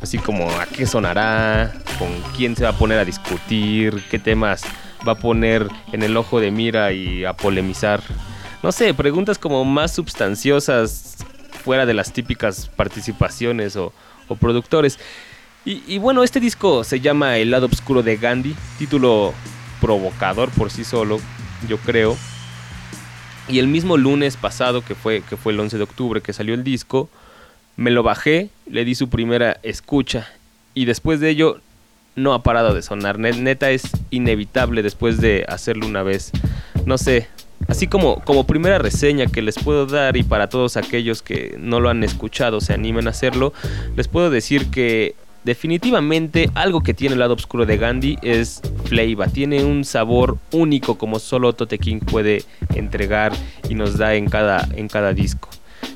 Así 0.00 0.18
como 0.18 0.48
a 0.48 0.66
qué 0.66 0.86
sonará, 0.86 1.72
con 1.98 2.08
quién 2.36 2.54
se 2.54 2.62
va 2.62 2.70
a 2.70 2.78
poner 2.78 3.00
a 3.00 3.04
discutir, 3.04 4.00
qué 4.08 4.20
temas 4.20 4.62
va 5.06 5.12
a 5.12 5.18
poner 5.18 5.66
en 5.90 6.04
el 6.04 6.16
ojo 6.16 6.38
de 6.38 6.52
mira 6.52 6.92
y 6.92 7.24
a 7.24 7.32
polemizar. 7.32 8.00
No 8.62 8.70
sé, 8.70 8.94
preguntas 8.94 9.38
como 9.38 9.64
más 9.64 9.92
substanciosas 9.92 11.16
fuera 11.64 11.84
de 11.84 11.94
las 11.94 12.12
típicas 12.12 12.70
participaciones 12.76 13.74
o, 13.74 13.92
o 14.28 14.36
productores. 14.36 15.00
Y, 15.70 15.98
bueno, 15.98 16.22
este 16.22 16.40
disco 16.40 16.82
se 16.82 17.00
llama 17.00 17.36
El 17.36 17.50
lado 17.50 17.66
oscuro 17.70 18.02
de 18.02 18.16
Gandhi, 18.16 18.56
título 18.78 19.34
provocador 19.82 20.48
por 20.50 20.70
sí 20.70 20.82
solo, 20.82 21.20
yo 21.68 21.76
creo. 21.76 22.16
Y 23.48 23.58
el 23.58 23.66
mismo 23.68 23.98
lunes 23.98 24.38
pasado, 24.38 24.80
que 24.82 24.94
fue, 24.94 25.22
que 25.28 25.36
fue 25.36 25.52
el 25.52 25.60
11 25.60 25.76
de 25.76 25.82
octubre 25.82 26.22
que 26.22 26.32
salió 26.32 26.54
el 26.54 26.64
disco, 26.64 27.10
me 27.76 27.90
lo 27.90 28.02
bajé, 28.02 28.48
le 28.66 28.86
di 28.86 28.94
su 28.94 29.10
primera 29.10 29.58
escucha 29.62 30.26
y 30.72 30.86
después 30.86 31.20
de 31.20 31.28
ello 31.28 31.60
no 32.16 32.32
ha 32.32 32.42
parado 32.42 32.72
de 32.72 32.80
sonar. 32.80 33.18
Ne- 33.18 33.32
Neta 33.32 33.70
es 33.70 33.82
inevitable 34.10 34.82
después 34.82 35.20
de 35.20 35.44
hacerlo 35.48 35.86
una 35.86 36.02
vez. 36.02 36.30
No 36.86 36.96
sé, 36.96 37.28
así 37.68 37.88
como, 37.88 38.24
como 38.24 38.46
primera 38.46 38.78
reseña 38.78 39.26
que 39.26 39.42
les 39.42 39.56
puedo 39.58 39.84
dar 39.84 40.16
y 40.16 40.22
para 40.22 40.48
todos 40.48 40.78
aquellos 40.78 41.20
que 41.20 41.56
no 41.58 41.78
lo 41.78 41.90
han 41.90 42.04
escuchado 42.04 42.62
se 42.62 42.72
animen 42.72 43.06
a 43.06 43.10
hacerlo, 43.10 43.52
les 43.96 44.08
puedo 44.08 44.30
decir 44.30 44.70
que 44.70 45.14
definitivamente 45.48 46.50
algo 46.54 46.82
que 46.82 46.92
tiene 46.92 47.14
el 47.14 47.20
lado 47.20 47.32
oscuro 47.32 47.64
de 47.64 47.78
Gandhi 47.78 48.18
es 48.20 48.60
flavor. 48.84 49.30
Tiene 49.30 49.64
un 49.64 49.82
sabor 49.82 50.36
único 50.52 50.98
como 50.98 51.18
solo 51.18 51.54
Tote 51.54 51.78
King 51.78 52.00
puede 52.00 52.44
entregar 52.74 53.32
y 53.66 53.74
nos 53.74 53.96
da 53.96 54.14
en 54.14 54.28
cada, 54.28 54.68
en 54.76 54.88
cada 54.88 55.14
disco. 55.14 55.48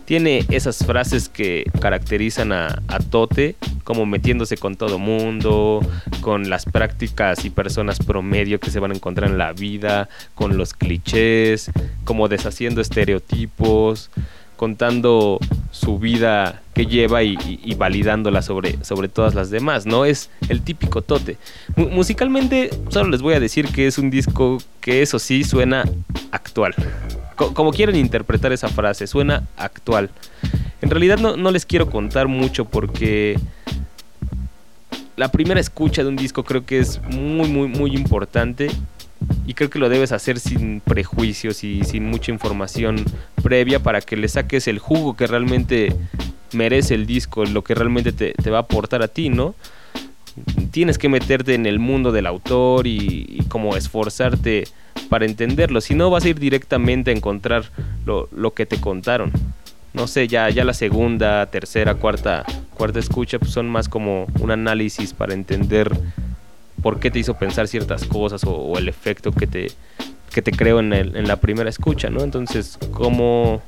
Tiene 0.06 0.46
esas 0.48 0.78
frases 0.86 1.28
que 1.28 1.70
caracterizan 1.80 2.52
a, 2.52 2.80
a 2.88 2.98
Tote, 2.98 3.56
como 3.84 4.06
metiéndose 4.06 4.56
con 4.56 4.76
todo 4.76 4.98
mundo, 4.98 5.80
con 6.22 6.48
las 6.48 6.64
prácticas 6.64 7.44
y 7.44 7.50
personas 7.50 7.98
promedio 7.98 8.58
que 8.58 8.70
se 8.70 8.80
van 8.80 8.92
a 8.92 8.94
encontrar 8.94 9.28
en 9.30 9.36
la 9.36 9.52
vida, 9.52 10.08
con 10.34 10.56
los 10.56 10.72
clichés, 10.72 11.70
como 12.04 12.28
deshaciendo 12.28 12.80
estereotipos, 12.80 14.10
contando 14.66 15.40
su 15.72 15.98
vida 15.98 16.62
que 16.72 16.86
lleva 16.86 17.24
y, 17.24 17.74
validándola 17.76 18.42
sobre, 18.42 18.78
sobre 18.84 19.08
todas 19.08 19.34
las 19.34 19.50
demás, 19.50 19.86
¿no? 19.86 20.04
Es 20.04 20.30
el 20.48 20.62
típico 20.62 21.02
Tote. 21.02 21.36
Mu- 21.74 21.88
musicalmente, 21.88 22.70
solo 22.88 23.10
les 23.10 23.22
voy 23.22 23.34
a 23.34 23.40
decir 23.40 23.66
que 23.66 23.88
es 23.88 23.98
un 23.98 24.08
disco 24.08 24.58
que 24.80 25.02
eso 25.02 25.18
sí 25.18 25.42
suena 25.42 25.84
actual. 26.30 26.76
Co- 27.34 27.52
como 27.54 27.72
quieren 27.72 27.96
interpretar 27.96 28.52
esa 28.52 28.68
frase, 28.68 29.08
suena 29.08 29.48
actual. 29.56 30.10
En 30.80 30.90
realidad 30.90 31.18
no, 31.18 31.36
no 31.36 31.50
les 31.50 31.66
quiero 31.66 31.90
contar 31.90 32.28
mucho 32.28 32.64
porque 32.64 33.40
la 35.16 35.32
primera 35.32 35.58
escucha 35.58 36.04
de 36.04 36.08
un 36.08 36.14
disco 36.14 36.44
creo 36.44 36.64
que 36.64 36.78
es 36.78 37.02
muy, 37.02 37.48
muy, 37.48 37.66
muy 37.66 37.96
importante. 37.96 38.68
Y 39.46 39.54
creo 39.54 39.70
que 39.70 39.78
lo 39.78 39.88
debes 39.88 40.12
hacer 40.12 40.38
sin 40.38 40.80
prejuicios 40.80 41.64
y 41.64 41.84
sin 41.84 42.06
mucha 42.06 42.32
información 42.32 43.04
previa 43.42 43.80
para 43.80 44.00
que 44.00 44.16
le 44.16 44.28
saques 44.28 44.68
el 44.68 44.78
jugo 44.78 45.16
que 45.16 45.26
realmente 45.26 45.94
merece 46.52 46.94
el 46.94 47.06
disco, 47.06 47.44
lo 47.44 47.62
que 47.62 47.74
realmente 47.74 48.12
te, 48.12 48.50
va 48.50 48.58
a 48.58 48.62
aportar 48.62 49.02
a 49.02 49.08
ti, 49.08 49.28
¿no? 49.28 49.54
Tienes 50.70 50.98
que 50.98 51.08
meterte 51.08 51.54
en 51.54 51.66
el 51.66 51.78
mundo 51.78 52.12
del 52.12 52.26
autor 52.26 52.86
y, 52.86 53.26
y 53.28 53.44
como 53.48 53.76
esforzarte 53.76 54.64
para 55.08 55.26
entenderlo, 55.26 55.80
si 55.80 55.94
no 55.94 56.08
vas 56.10 56.24
a 56.24 56.30
ir 56.30 56.38
directamente 56.38 57.10
a 57.10 57.14
encontrar 57.14 57.64
lo, 58.06 58.28
lo 58.32 58.54
que 58.54 58.64
te 58.64 58.80
contaron. 58.80 59.30
No 59.92 60.06
sé, 60.06 60.26
ya, 60.26 60.48
ya 60.48 60.64
la 60.64 60.72
segunda, 60.72 61.44
tercera, 61.46 61.96
cuarta, 61.96 62.46
cuarta 62.74 62.98
escucha 62.98 63.38
pues 63.38 63.50
son 63.50 63.68
más 63.68 63.90
como 63.90 64.26
un 64.40 64.50
análisis 64.50 65.12
para 65.12 65.34
entender 65.34 65.92
por 66.82 67.00
qué 67.00 67.10
te 67.10 67.18
hizo 67.18 67.34
pensar 67.34 67.68
ciertas 67.68 68.04
cosas 68.04 68.42
o, 68.44 68.76
el 68.78 68.88
efecto 68.88 69.32
que 69.32 69.46
te, 69.46 69.68
que 70.32 70.42
te 70.42 70.50
creó 70.52 70.80
en, 70.80 70.92
el- 70.92 71.16
en 71.16 71.28
la 71.28 71.36
primera 71.36 71.70
escucha, 71.70 72.10
¿no? 72.10 72.22
Entonces, 72.22 72.78
como, 72.92 73.62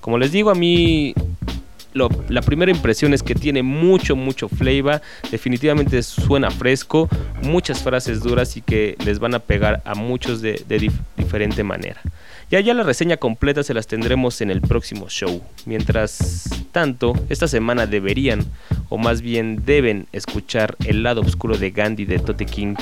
como 0.00 0.18
les 0.18 0.32
digo, 0.32 0.50
a 0.50 0.54
mí 0.54 1.14
la 1.94 2.42
primera 2.42 2.70
impresión 2.70 3.14
es 3.14 3.22
que 3.22 3.34
tiene 3.34 3.62
mucho, 3.62 4.16
mucho 4.16 4.48
flavor. 4.48 5.00
Definitivamente 5.30 6.02
suena 6.02 6.50
fresco, 6.50 7.08
muchas 7.42 7.82
frases 7.82 8.20
duras 8.20 8.56
y 8.56 8.62
que 8.62 8.96
les 9.04 9.18
van 9.18 9.34
a 9.34 9.38
pegar 9.38 9.80
a 9.84 9.94
muchos 9.94 10.42
de, 10.42 10.62
de 10.68 10.80
dif- 10.80 11.00
diferente 11.16 11.62
manera. 11.62 12.00
Y 12.50 12.56
allá 12.56 12.74
la 12.74 12.82
reseña 12.82 13.16
completa 13.16 13.62
se 13.62 13.74
las 13.74 13.86
tendremos 13.86 14.40
en 14.40 14.50
el 14.50 14.60
próximo 14.60 15.08
show. 15.08 15.42
Mientras 15.64 16.44
tanto, 16.72 17.14
esta 17.28 17.48
semana 17.48 17.86
deberían, 17.86 18.44
o 18.90 18.98
más 18.98 19.22
bien 19.22 19.62
deben, 19.64 20.06
escuchar 20.12 20.76
El 20.84 21.02
lado 21.02 21.22
oscuro 21.22 21.56
de 21.56 21.70
Gandhi 21.70 22.04
de 22.04 22.18
Tote 22.18 22.44
King. 22.44 22.74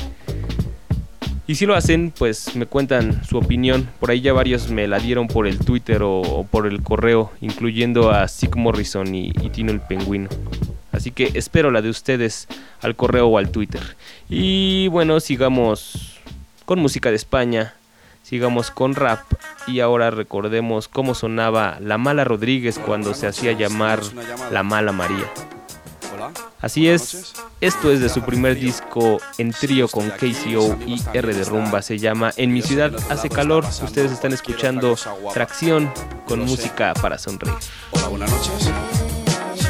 Y 1.52 1.54
si 1.54 1.66
lo 1.66 1.74
hacen, 1.74 2.14
pues 2.16 2.56
me 2.56 2.64
cuentan 2.64 3.22
su 3.26 3.36
opinión. 3.36 3.86
Por 4.00 4.10
ahí 4.10 4.22
ya 4.22 4.32
varios 4.32 4.70
me 4.70 4.88
la 4.88 4.98
dieron 4.98 5.28
por 5.28 5.46
el 5.46 5.58
Twitter 5.58 6.00
o, 6.02 6.46
por 6.50 6.66
el 6.66 6.82
correo, 6.82 7.30
incluyendo 7.42 8.10
a 8.10 8.26
Sick 8.26 8.56
Morrison 8.56 9.14
y, 9.14 9.34
y 9.38 9.50
Tino 9.50 9.70
el 9.70 9.82
Pingüino. 9.82 10.30
Así 10.92 11.10
que 11.10 11.30
espero 11.34 11.70
la 11.70 11.82
de 11.82 11.90
ustedes 11.90 12.48
al 12.80 12.96
correo 12.96 13.26
o 13.26 13.36
al 13.36 13.50
Twitter. 13.50 13.82
Y 14.30 14.88
bueno, 14.88 15.20
sigamos 15.20 16.20
con 16.64 16.78
música 16.78 17.10
de 17.10 17.16
España, 17.16 17.74
sigamos 18.22 18.70
con 18.70 18.94
rap 18.94 19.20
y 19.66 19.80
ahora 19.80 20.10
recordemos 20.10 20.88
cómo 20.88 21.14
sonaba 21.14 21.76
La 21.82 21.98
Mala 21.98 22.24
Rodríguez 22.24 22.78
cuando 22.78 23.12
se 23.12 23.26
hacía 23.26 23.52
llamar 23.52 24.00
La 24.50 24.62
Mala 24.62 24.92
María. 24.92 25.26
Así 26.60 26.88
es, 26.88 27.34
esto 27.60 27.90
es 27.90 28.00
de 28.00 28.08
su 28.08 28.22
primer 28.22 28.58
disco 28.58 29.18
en 29.38 29.52
trío 29.52 29.88
con 29.88 30.10
KCO 30.10 30.78
y 30.86 31.00
R 31.12 31.34
de 31.34 31.44
Rumba, 31.44 31.82
se 31.82 31.98
llama 31.98 32.32
En 32.36 32.52
mi 32.52 32.62
ciudad 32.62 32.92
hace 33.10 33.28
calor, 33.28 33.64
ustedes 33.64 34.12
están 34.12 34.32
escuchando 34.32 34.96
Tracción 35.32 35.92
con 36.26 36.40
música 36.40 36.94
para 36.94 37.18
sonreír. 37.18 37.56
Hola, 37.90 38.08
buenas 38.08 38.30
noches. 38.30 38.70
Sí. 39.56 39.68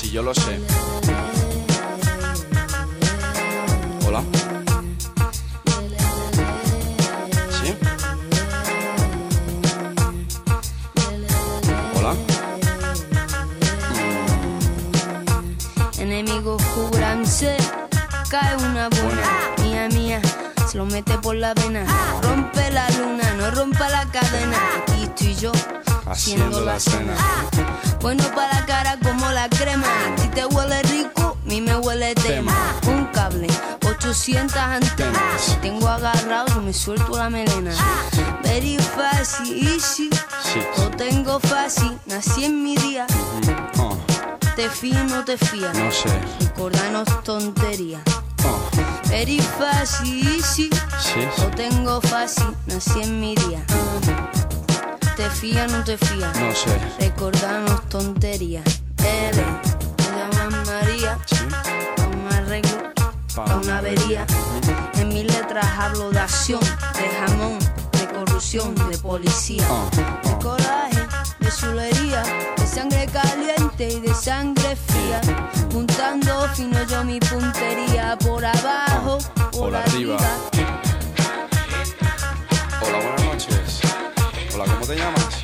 Sí, 0.00 0.10
yo 0.10 0.22
lo 0.22 0.34
sé. 0.34 0.60
Hola. 4.06 4.22
Cae 18.34 18.56
una 18.56 18.88
buena, 18.88 19.28
mía 19.62 19.88
mía, 19.90 20.20
se 20.68 20.76
lo 20.76 20.86
mete 20.86 21.16
por 21.18 21.36
la 21.36 21.54
vena, 21.54 21.86
rompe 22.20 22.68
la 22.72 22.90
luna, 22.98 23.32
no 23.38 23.48
rompa 23.52 23.88
la 23.88 24.04
cadena, 24.06 24.56
aquí 24.82 25.04
estoy 25.04 25.36
yo, 25.36 25.52
haciendo 26.04 26.60
la 26.62 26.80
cena. 26.80 27.14
Bueno 28.00 28.24
para 28.34 28.58
la 28.58 28.66
cara 28.66 28.98
como 29.00 29.30
la 29.30 29.48
crema, 29.50 29.86
si 30.16 30.26
te 30.30 30.44
huele 30.46 30.82
rico, 30.82 31.38
a 31.40 31.48
mí 31.48 31.60
me 31.60 31.76
huele 31.76 32.12
tema. 32.16 32.52
Un 32.88 33.04
cable, 33.12 33.46
800 33.86 34.56
antenas, 34.56 35.56
tengo 35.62 35.86
agarrado 35.88 36.60
y 36.60 36.64
me 36.64 36.72
suelto 36.72 37.16
la 37.16 37.30
melena. 37.30 37.72
Very 38.42 38.78
fácil, 38.78 39.64
easy, 39.68 40.10
lo 40.78 40.90
tengo 40.90 41.38
fácil, 41.38 41.96
nací 42.06 42.46
en 42.46 42.64
mi 42.64 42.74
día. 42.78 43.06
Oh, 43.78 43.96
Te 44.56 44.68
fío 44.68 45.04
no 45.04 45.24
te 45.24 45.38
fías, 45.38 45.72
no 45.78 45.92
sé. 45.92 46.08
recordanos 46.40 47.22
tonterías. 47.22 48.02
Oh, 48.46 48.60
easy, 50.04 50.70
sí. 51.00 51.28
lo 51.38 51.50
tengo 51.50 52.00
fácil, 52.02 52.46
nací 52.66 53.00
en 53.02 53.20
mi 53.20 53.34
día. 53.34 53.64
Te 55.16 55.30
fías 55.30 55.72
o 55.72 55.76
no 55.76 55.84
te 55.84 55.96
fías, 55.96 56.36
No 56.38 56.54
sé. 56.54 56.78
recordanos 56.98 57.88
tonterías. 57.88 58.64
L, 58.98 59.42
me 59.42 60.18
llaman 60.18 60.66
María, 60.66 61.18
Sí. 61.26 61.36
pa' 61.96 62.06
un 62.06 62.32
arreglo, 62.32 62.92
pa' 63.34 63.56
una 63.56 63.78
avería. 63.78 64.26
En 64.94 65.08
mis 65.08 65.24
letras 65.24 65.66
hablo 65.78 66.10
de 66.10 66.20
acción, 66.20 66.60
de 66.60 67.08
jamón, 67.20 67.58
de 67.92 68.08
corrupción, 68.08 68.74
de 68.90 68.98
policía. 68.98 69.66
Oh, 69.70 69.88
De 69.94 70.32
oh. 70.32 70.38
coraje, 70.40 71.00
de 71.40 71.46
de 71.46 71.50
sangre 71.50 71.93
y 73.88 74.00
de 74.00 74.14
sangre 74.14 74.76
fría. 74.76 75.20
Juntando 75.72 76.48
fino 76.54 76.82
yo 76.86 77.04
mi 77.04 77.20
puntería 77.20 78.16
por 78.18 78.44
abajo, 78.44 79.18
por, 79.34 79.50
Por 79.50 79.76
arriba. 79.76 80.16
Hola, 82.82 82.98
buenas 82.98 83.24
noches. 83.24 83.80
Hola, 84.54 84.64
¿cómo 84.64 84.86
te 84.86 84.96
llamas? 84.96 85.43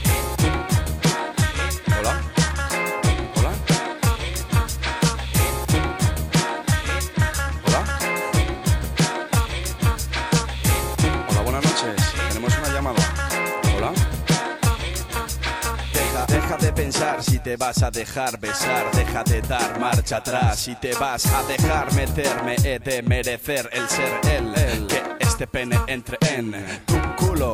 Pensar 16.80 17.22
si 17.22 17.38
te 17.40 17.56
vas 17.58 17.82
a 17.82 17.90
dejar 17.90 18.40
besar, 18.40 18.90
deja 18.92 19.22
de 19.24 19.42
dar 19.42 19.78
marcha 19.78 20.16
atrás. 20.16 20.60
Si 20.60 20.74
te 20.76 20.94
vas 20.94 21.26
a 21.26 21.42
dejar 21.42 21.92
meterme, 21.92 22.56
he 22.64 22.78
de 22.78 23.02
merecer 23.02 23.68
el 23.72 23.86
ser 23.86 24.12
él. 24.32 24.86
Que 24.88 25.02
este 25.20 25.46
pene 25.46 25.78
entre 25.88 26.16
en 26.22 26.52
tu 26.86 26.96
culo 27.16 27.52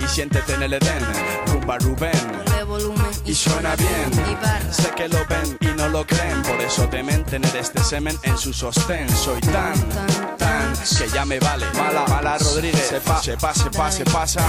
y 0.00 0.06
siéntete 0.08 0.54
en 0.54 0.62
el 0.64 0.72
Edén. 0.72 1.04
Rumba 1.46 1.78
Rubén. 1.78 2.44
Volumen 2.66 3.06
Y 3.26 3.34
suena 3.34 3.76
bien, 3.76 4.10
Y 4.30 4.72
sé 4.72 4.90
que 4.96 5.08
lo 5.08 5.18
ven 5.26 5.56
y 5.60 5.66
no 5.76 5.88
lo 5.90 6.04
creen, 6.06 6.42
por 6.42 6.60
eso 6.60 6.88
temen 6.88 7.22
tener 7.24 7.54
este 7.54 7.84
semen 7.84 8.18
en 8.22 8.36
su 8.38 8.52
sostén. 8.52 9.08
Soy 9.10 9.40
tan, 9.40 9.74
tan, 9.90 10.33
que 10.78 11.08
ya 11.08 11.24
me 11.24 11.38
vale. 11.40 11.66
Mala, 11.74 12.04
mala 12.08 12.38
Rodríguez, 12.38 12.88
se 12.88 13.00
pa, 13.00 13.22
se 13.22 13.36
pa, 13.36 13.54
se 13.54 13.70
pa, 13.70 13.90
se 13.90 14.04
pasa. 14.04 14.44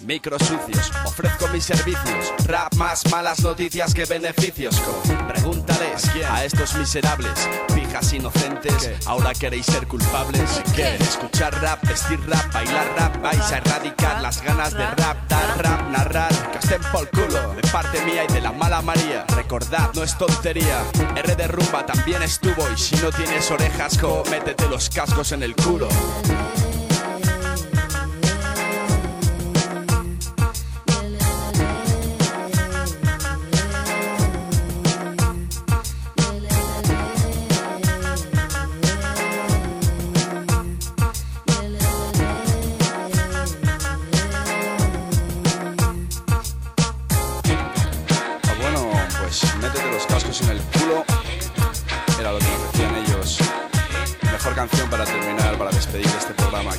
Micros 0.00 0.40
sucios, 0.42 0.92
ofrezco 1.04 1.48
mis 1.48 1.64
servicios. 1.64 2.32
Rap 2.46 2.72
más 2.74 3.10
malas 3.10 3.40
noticias 3.40 3.92
que 3.92 4.04
beneficios. 4.04 4.80
Pregúntales 5.26 6.08
a 6.30 6.44
estos 6.44 6.74
miserables, 6.76 7.48
fijas 7.74 8.12
inocentes. 8.12 8.92
Ahora 9.06 9.32
queréis 9.32 9.66
ser 9.66 9.86
culpables. 9.88 10.62
Escuchar 11.00 11.60
rap, 11.60 11.84
vestir 11.88 12.20
rap, 12.28 12.52
bailar 12.52 12.86
rap. 12.96 13.20
Vais 13.20 13.52
a 13.52 13.56
erradicar 13.58 14.22
las 14.22 14.42
ganas 14.42 14.74
de 14.74 14.86
rap, 14.86 15.28
dar 15.28 15.58
rap, 15.58 15.90
narrar. 15.90 16.52
Que 16.52 16.58
estén 16.58 16.82
por 16.92 17.10
culo 17.10 17.54
de 17.54 17.62
parte 17.72 18.00
mía 18.04 18.24
y 18.28 18.32
de 18.32 18.40
la 18.40 18.52
mala 18.52 18.82
María. 18.82 19.24
Recordad, 19.34 19.90
no 19.94 20.04
es 20.04 20.16
tontería. 20.16 20.84
R 21.16 21.34
de 21.34 21.48
rumba 21.48 21.84
también 21.84 22.22
estuvo. 22.22 22.70
Y 22.72 22.78
si 22.78 22.94
no 22.96 23.10
tienes 23.10 23.50
orejas, 23.50 23.98
co, 23.98 24.22
métete 24.30 24.68
los 24.68 24.88
cascos 24.88 25.32
en 25.32 25.42
el 25.42 25.56
culo. 25.56 25.65
Ah, 25.68 26.65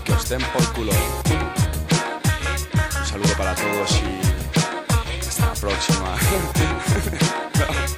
Que 0.04 0.12
os 0.14 0.28
den 0.28 0.42
por 0.54 0.66
culo. 0.74 0.92
Un 3.00 3.06
saludo 3.06 3.34
para 3.38 3.54
todos 3.54 4.02
y 4.02 5.28
hasta 5.28 5.46
la 5.46 5.54
próxima. 5.54 6.16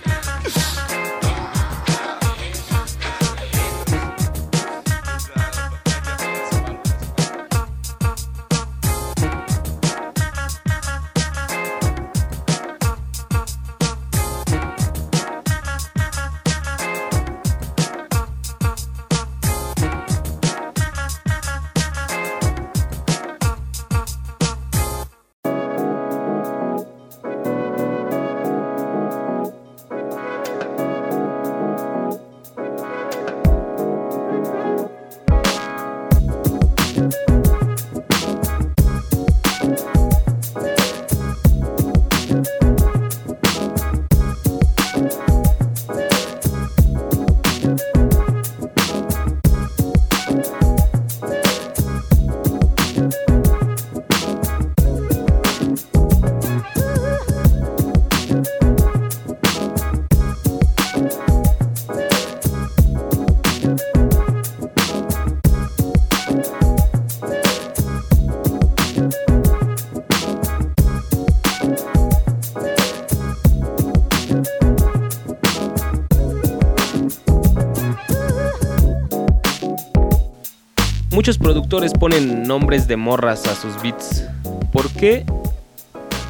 Muchos 81.30 81.44
productores 81.44 81.94
ponen 81.94 82.42
nombres 82.42 82.88
de 82.88 82.98
morras 82.98 83.46
a 83.46 83.54
sus 83.54 83.80
beats. 83.84 84.24
¿Por 84.72 84.90
qué? 84.90 85.28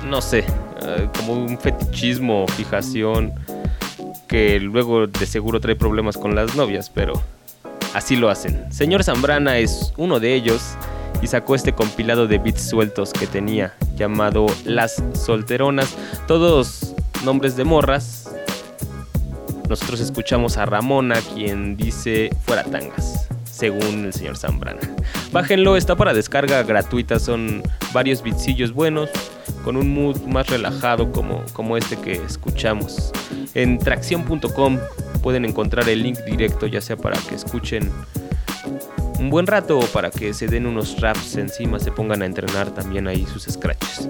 No 0.05 0.21
sé, 0.21 0.39
eh, 0.39 1.07
como 1.15 1.35
un 1.35 1.57
fetichismo 1.57 2.43
o 2.43 2.47
fijación 2.47 3.31
que 4.27 4.59
luego 4.59 5.07
de 5.07 5.25
seguro 5.25 5.61
trae 5.61 5.77
problemas 5.77 6.17
con 6.17 6.35
las 6.35 6.53
novias, 6.57 6.89
pero 6.89 7.13
así 7.93 8.17
lo 8.17 8.29
hacen. 8.29 8.73
Señor 8.73 9.05
Zambrana 9.05 9.57
es 9.57 9.93
uno 9.95 10.19
de 10.19 10.33
ellos 10.33 10.75
y 11.21 11.27
sacó 11.27 11.55
este 11.55 11.71
compilado 11.71 12.27
de 12.27 12.37
beats 12.37 12.69
sueltos 12.69 13.13
que 13.13 13.25
tenía 13.25 13.75
llamado 13.95 14.47
Las 14.65 15.01
Solteronas, 15.13 15.95
todos 16.27 16.93
nombres 17.23 17.55
de 17.55 17.63
morras. 17.63 18.35
Nosotros 19.69 20.01
escuchamos 20.01 20.57
a 20.57 20.65
Ramona 20.65 21.21
quien 21.33 21.77
dice 21.77 22.31
fuera 22.45 22.65
tangas, 22.65 23.28
según 23.59 24.05
el 24.05 24.13
señor 24.13 24.37
Zambrana. 24.37 24.79
Bájenlo, 25.33 25.75
está 25.75 25.97
para 25.97 26.13
descarga 26.13 26.63
gratuita, 26.63 27.19
son 27.19 27.61
varios 27.91 28.23
beatsillos 28.23 28.71
buenos 28.71 29.09
con 29.65 29.75
un 29.75 29.93
mood 29.93 30.21
más 30.21 30.47
relajado 30.47 31.11
como, 31.11 31.43
como 31.51 31.75
este 31.75 31.97
que 31.97 32.13
escuchamos. 32.13 33.11
En 33.55 33.77
tracción.com 33.77 34.79
pueden 35.21 35.43
encontrar 35.43 35.89
el 35.89 36.03
link 36.03 36.19
directo 36.19 36.67
ya 36.67 36.79
sea 36.79 36.95
para 36.95 37.19
que 37.19 37.35
escuchen 37.35 37.91
un 39.19 39.29
buen 39.29 39.45
rato 39.45 39.77
o 39.77 39.85
para 39.87 40.09
que 40.09 40.33
se 40.33 40.47
den 40.47 40.65
unos 40.65 41.01
raps 41.01 41.35
encima, 41.35 41.79
se 41.79 41.91
pongan 41.91 42.21
a 42.21 42.25
entrenar 42.25 42.73
también 42.73 43.09
ahí 43.09 43.25
sus 43.25 43.43
scratches. 43.43 44.07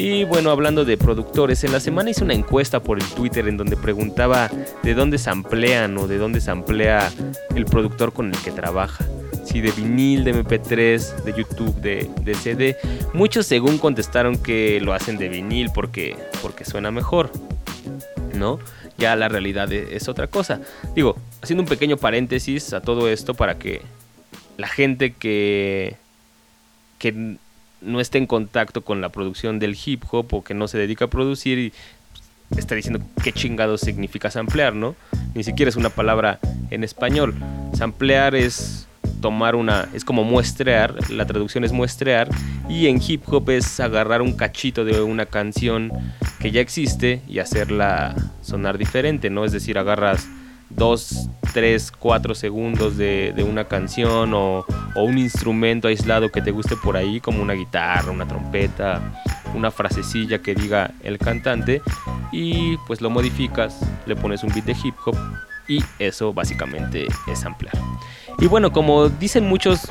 Y 0.00 0.22
bueno, 0.22 0.52
hablando 0.52 0.84
de 0.84 0.96
productores, 0.96 1.64
en 1.64 1.72
la 1.72 1.80
semana 1.80 2.10
hice 2.10 2.22
una 2.22 2.32
encuesta 2.32 2.80
por 2.80 3.00
el 3.00 3.04
Twitter 3.04 3.48
en 3.48 3.56
donde 3.56 3.76
preguntaba 3.76 4.48
de 4.84 4.94
dónde 4.94 5.18
se 5.18 5.28
emplean 5.28 5.98
o 5.98 6.06
de 6.06 6.18
dónde 6.18 6.40
se 6.40 6.52
emplea 6.52 7.10
el 7.56 7.64
productor 7.64 8.12
con 8.12 8.32
el 8.32 8.40
que 8.40 8.52
trabaja. 8.52 9.04
Si 9.44 9.60
de 9.60 9.72
vinil, 9.72 10.22
de 10.22 10.36
MP3, 10.36 11.24
de 11.24 11.32
YouTube, 11.32 11.74
de, 11.80 12.08
de 12.22 12.34
CD. 12.36 12.76
Muchos 13.12 13.46
según 13.46 13.76
contestaron 13.78 14.38
que 14.38 14.80
lo 14.80 14.92
hacen 14.92 15.18
de 15.18 15.28
vinil 15.28 15.70
porque, 15.74 16.16
porque 16.42 16.64
suena 16.64 16.92
mejor. 16.92 17.32
¿No? 18.34 18.60
Ya 18.98 19.16
la 19.16 19.28
realidad 19.28 19.72
e, 19.72 19.96
es 19.96 20.08
otra 20.08 20.28
cosa. 20.28 20.60
Digo, 20.94 21.16
haciendo 21.42 21.64
un 21.64 21.68
pequeño 21.68 21.96
paréntesis 21.96 22.72
a 22.72 22.80
todo 22.80 23.08
esto 23.08 23.34
para 23.34 23.58
que 23.58 23.82
la 24.58 24.68
gente 24.68 25.12
que, 25.14 25.96
que 27.00 27.36
no 27.80 28.00
esté 28.00 28.18
en 28.18 28.26
contacto 28.26 28.82
con 28.82 29.00
la 29.00 29.10
producción 29.10 29.58
del 29.58 29.76
hip 29.84 30.04
hop 30.10 30.34
o 30.34 30.44
que 30.44 30.54
no 30.54 30.68
se 30.68 30.78
dedica 30.78 31.06
a 31.06 31.08
producir 31.08 31.58
y 31.58 31.72
está 32.56 32.74
diciendo 32.74 33.00
qué 33.22 33.32
chingado 33.32 33.78
significa 33.78 34.30
samplear, 34.30 34.74
¿no? 34.74 34.96
Ni 35.34 35.44
siquiera 35.44 35.68
es 35.68 35.76
una 35.76 35.90
palabra 35.90 36.38
en 36.70 36.84
español. 36.84 37.34
Samplear 37.74 38.34
es 38.34 38.88
tomar 39.20 39.56
una, 39.56 39.88
es 39.94 40.04
como 40.04 40.24
muestrear, 40.24 41.10
la 41.10 41.26
traducción 41.26 41.64
es 41.64 41.72
muestrear, 41.72 42.28
y 42.68 42.86
en 42.86 43.00
hip 43.06 43.22
hop 43.26 43.50
es 43.50 43.80
agarrar 43.80 44.22
un 44.22 44.32
cachito 44.32 44.84
de 44.84 45.00
una 45.00 45.26
canción 45.26 45.92
que 46.38 46.50
ya 46.50 46.60
existe 46.60 47.20
y 47.28 47.40
hacerla 47.40 48.14
sonar 48.42 48.78
diferente, 48.78 49.30
¿no? 49.30 49.44
Es 49.44 49.52
decir, 49.52 49.78
agarras 49.78 50.28
dos, 50.70 51.28
tres, 51.52 51.90
cuatro 51.90 52.34
segundos 52.34 52.96
de, 52.96 53.32
de 53.34 53.42
una 53.42 53.64
canción 53.64 54.34
o, 54.34 54.64
o, 54.94 55.02
un 55.02 55.18
instrumento 55.18 55.88
aislado 55.88 56.30
que 56.30 56.42
te 56.42 56.50
guste 56.50 56.76
por 56.76 56.96
ahí, 56.96 57.20
como 57.20 57.42
una 57.42 57.54
guitarra, 57.54 58.10
una 58.10 58.26
trompeta, 58.26 59.14
una 59.54 59.70
frasecilla 59.70 60.40
que 60.40 60.54
diga 60.54 60.92
el 61.02 61.18
cantante, 61.18 61.82
y 62.32 62.76
pues 62.86 63.00
lo 63.00 63.10
modificas, 63.10 63.80
le 64.06 64.16
pones 64.16 64.42
un 64.42 64.50
beat 64.50 64.64
de 64.66 64.76
hip 64.82 64.94
hop 65.04 65.16
y 65.68 65.82
eso 65.98 66.32
básicamente 66.32 67.06
es 67.26 67.44
ampliar. 67.44 67.74
Y 68.38 68.46
bueno, 68.46 68.72
como 68.72 69.08
dicen 69.08 69.46
muchos, 69.46 69.88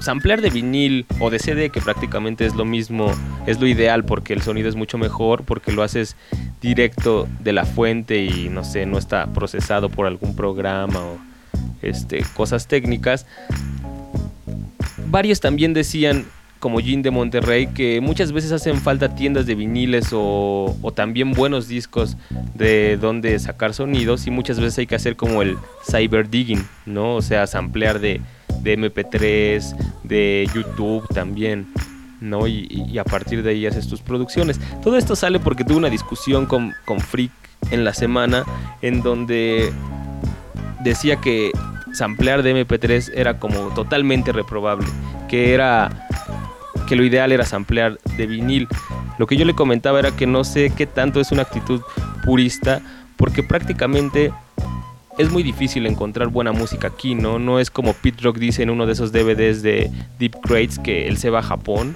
samplear 0.00 0.40
de 0.40 0.50
vinil 0.50 1.06
o 1.20 1.30
de 1.30 1.38
CD, 1.38 1.70
que 1.70 1.80
prácticamente 1.80 2.46
es 2.46 2.54
lo 2.54 2.64
mismo, 2.64 3.10
es 3.46 3.60
lo 3.60 3.66
ideal 3.66 4.04
porque 4.04 4.32
el 4.32 4.42
sonido 4.42 4.68
es 4.68 4.76
mucho 4.76 4.98
mejor, 4.98 5.44
porque 5.44 5.72
lo 5.72 5.82
haces 5.82 6.16
directo 6.60 7.28
de 7.40 7.52
la 7.52 7.64
fuente 7.64 8.24
y 8.24 8.48
no 8.48 8.64
sé, 8.64 8.86
no 8.86 8.98
está 8.98 9.26
procesado 9.26 9.88
por 9.88 10.06
algún 10.06 10.36
programa 10.36 11.00
o 11.00 11.18
este, 11.82 12.24
cosas 12.34 12.66
técnicas. 12.66 13.26
Varios 15.10 15.40
también 15.40 15.74
decían, 15.74 16.24
como 16.58 16.80
Jean 16.80 17.02
de 17.02 17.10
Monterrey, 17.10 17.66
que 17.68 18.00
muchas 18.00 18.32
veces 18.32 18.50
hacen 18.50 18.80
falta 18.80 19.14
tiendas 19.14 19.44
de 19.46 19.54
viniles 19.54 20.08
o, 20.12 20.76
o, 20.80 20.92
también 20.92 21.32
buenos 21.32 21.68
discos 21.68 22.16
de 22.54 22.96
donde 22.96 23.38
sacar 23.38 23.74
sonidos 23.74 24.26
y 24.26 24.30
muchas 24.30 24.58
veces 24.58 24.78
hay 24.78 24.86
que 24.86 24.94
hacer 24.94 25.14
como 25.14 25.42
el 25.42 25.58
cyber 25.88 26.30
digging, 26.30 26.66
¿no? 26.86 27.16
O 27.16 27.22
sea, 27.22 27.46
samplear 27.46 28.00
de, 28.00 28.22
de 28.62 28.78
MP3, 28.78 29.76
de 30.02 30.48
YouTube 30.54 31.06
también. 31.08 31.66
¿no? 32.20 32.46
Y, 32.46 32.98
a 32.98 33.04
partir 33.04 33.42
de 33.42 33.50
ahí 33.50 33.66
haces 33.66 33.86
tus 33.86 34.00
producciones. 34.00 34.58
Todo 34.82 34.96
esto 34.96 35.14
sale 35.14 35.40
porque 35.40 35.64
tuve 35.64 35.76
una 35.76 35.90
discusión 35.90 36.46
con, 36.46 36.72
con 36.84 37.00
Freak 37.00 37.32
en 37.70 37.84
la 37.84 37.92
semana 37.92 38.44
en 38.82 39.02
donde 39.02 39.72
decía 40.82 41.16
que 41.16 41.50
samplear 41.92 42.42
de 42.42 42.66
MP3 42.66 43.12
era 43.14 43.38
como 43.38 43.72
totalmente 43.74 44.32
reprobable, 44.32 44.86
que 45.28 45.54
era 45.54 45.90
que 46.88 46.96
lo 46.96 47.04
ideal 47.04 47.32
era 47.32 47.44
samplear 47.44 47.98
de 48.16 48.26
vinil. 48.26 48.68
Lo 49.18 49.26
que 49.26 49.36
yo 49.36 49.44
le 49.44 49.54
comentaba 49.54 49.98
era 49.98 50.10
que 50.10 50.26
no 50.26 50.44
sé 50.44 50.72
qué 50.76 50.86
tanto 50.86 51.20
es 51.20 51.32
una 51.32 51.42
actitud 51.42 51.80
purista, 52.24 52.80
porque 53.16 53.42
prácticamente 53.42 54.32
es 55.18 55.30
muy 55.30 55.42
difícil 55.42 55.86
encontrar 55.86 56.28
buena 56.28 56.52
música 56.52 56.88
aquí, 56.88 57.14
¿no? 57.14 57.38
No 57.38 57.58
es 57.60 57.70
como 57.70 57.92
Pete 57.92 58.22
Rock 58.22 58.38
dice 58.38 58.62
en 58.62 58.70
uno 58.70 58.86
de 58.86 58.92
esos 58.92 59.12
DVDs 59.12 59.62
de 59.62 59.90
Deep 60.18 60.40
Crates 60.40 60.78
que 60.78 61.08
él 61.08 61.18
se 61.18 61.30
va 61.30 61.40
a 61.40 61.42
Japón 61.42 61.94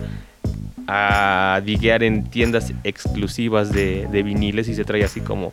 a 0.87 1.61
diguear 1.65 2.03
en 2.03 2.25
tiendas 2.25 2.73
exclusivas 2.85 3.73
de, 3.73 4.09
de 4.11 4.23
viniles 4.23 4.69
y 4.69 4.75
se 4.75 4.85
trae 4.85 5.05
así 5.05 5.21
como 5.21 5.53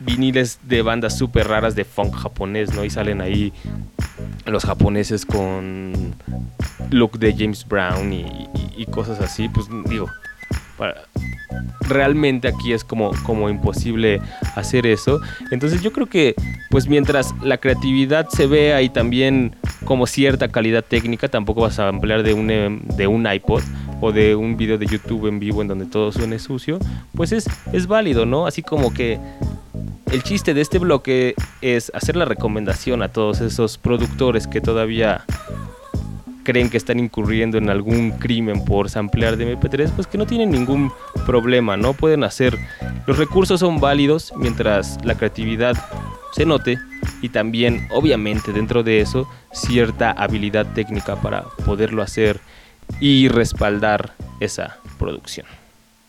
viniles 0.00 0.58
de 0.62 0.82
bandas 0.82 1.16
súper 1.16 1.48
raras 1.48 1.74
de 1.74 1.84
funk 1.84 2.14
japonés, 2.14 2.74
¿no? 2.74 2.84
Y 2.84 2.90
salen 2.90 3.20
ahí 3.20 3.52
los 4.46 4.64
japoneses 4.64 5.24
con 5.24 6.14
look 6.90 7.18
de 7.18 7.34
James 7.36 7.66
Brown 7.66 8.12
y, 8.12 8.86
cosas 8.90 9.20
así, 9.20 9.48
pues 9.48 9.66
digo, 9.86 10.08
realmente 11.88 12.48
aquí 12.48 12.72
es 12.72 12.84
como, 12.84 13.12
como 13.24 13.48
imposible 13.48 14.20
hacer 14.54 14.86
eso. 14.86 15.20
Entonces 15.50 15.82
yo 15.82 15.92
creo 15.92 16.06
que 16.06 16.34
pues 16.70 16.88
mientras 16.88 17.34
la 17.42 17.58
creatividad 17.58 18.28
se 18.28 18.46
vea 18.46 18.82
y 18.82 18.88
también 18.88 19.56
como 19.84 20.06
cierta 20.06 20.48
calidad 20.48 20.84
técnica, 20.84 21.28
tampoco 21.28 21.62
vas 21.62 21.78
a 21.78 21.88
ampliar 21.88 22.22
de 22.22 22.34
un, 22.34 22.50
em, 22.50 22.80
de 22.96 23.06
un 23.06 23.30
iPod 23.30 23.62
o 24.00 24.12
de 24.12 24.34
un 24.34 24.56
video 24.56 24.78
de 24.78 24.86
YouTube 24.86 25.28
en 25.28 25.38
vivo 25.38 25.62
en 25.62 25.68
donde 25.68 25.86
todo 25.86 26.10
suene 26.10 26.38
sucio, 26.38 26.78
pues 27.14 27.32
es, 27.32 27.46
es 27.72 27.86
válido, 27.86 28.26
¿no? 28.26 28.46
Así 28.46 28.62
como 28.62 28.92
que 28.92 29.20
el 30.10 30.22
chiste 30.22 30.54
de 30.54 30.60
este 30.60 30.78
bloque 30.78 31.34
es 31.60 31.90
hacer 31.94 32.16
la 32.16 32.24
recomendación 32.24 33.02
a 33.02 33.08
todos 33.08 33.40
esos 33.40 33.78
productores 33.78 34.46
que 34.46 34.60
todavía 34.60 35.24
creen 36.44 36.70
que 36.70 36.76
están 36.76 37.00
incurriendo 37.00 37.58
en 37.58 37.70
algún 37.70 38.12
crimen 38.12 38.64
por 38.64 38.90
samplear 38.90 39.36
de 39.36 39.56
MP3, 39.56 39.90
pues 39.90 40.06
que 40.06 40.18
no 40.18 40.26
tienen 40.26 40.50
ningún 40.50 40.92
problema, 41.26 41.76
¿no? 41.76 41.94
Pueden 41.94 42.22
hacer, 42.22 42.58
los 43.06 43.18
recursos 43.18 43.60
son 43.60 43.80
válidos 43.80 44.32
mientras 44.36 45.04
la 45.04 45.16
creatividad 45.16 45.76
se 46.32 46.46
note 46.46 46.78
y 47.22 47.30
también, 47.30 47.88
obviamente, 47.90 48.52
dentro 48.52 48.82
de 48.82 49.00
eso, 49.00 49.28
cierta 49.52 50.10
habilidad 50.10 50.66
técnica 50.74 51.16
para 51.16 51.44
poderlo 51.64 52.02
hacer 52.02 52.40
y 53.00 53.28
respaldar 53.28 54.12
esa 54.40 54.78
producción. 54.98 55.46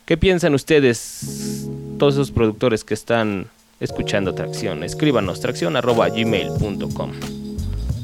¿Qué 0.06 0.17
piensan 0.17 0.54
ustedes, 0.54 1.67
todos 1.98 2.15
esos 2.15 2.32
productores 2.32 2.84
que 2.84 2.93
están 2.93 3.48
escuchando 3.80 4.36
Tracción? 4.36 4.84
Escríbanos 4.84 5.41
tracción.gmail.com 5.41 7.44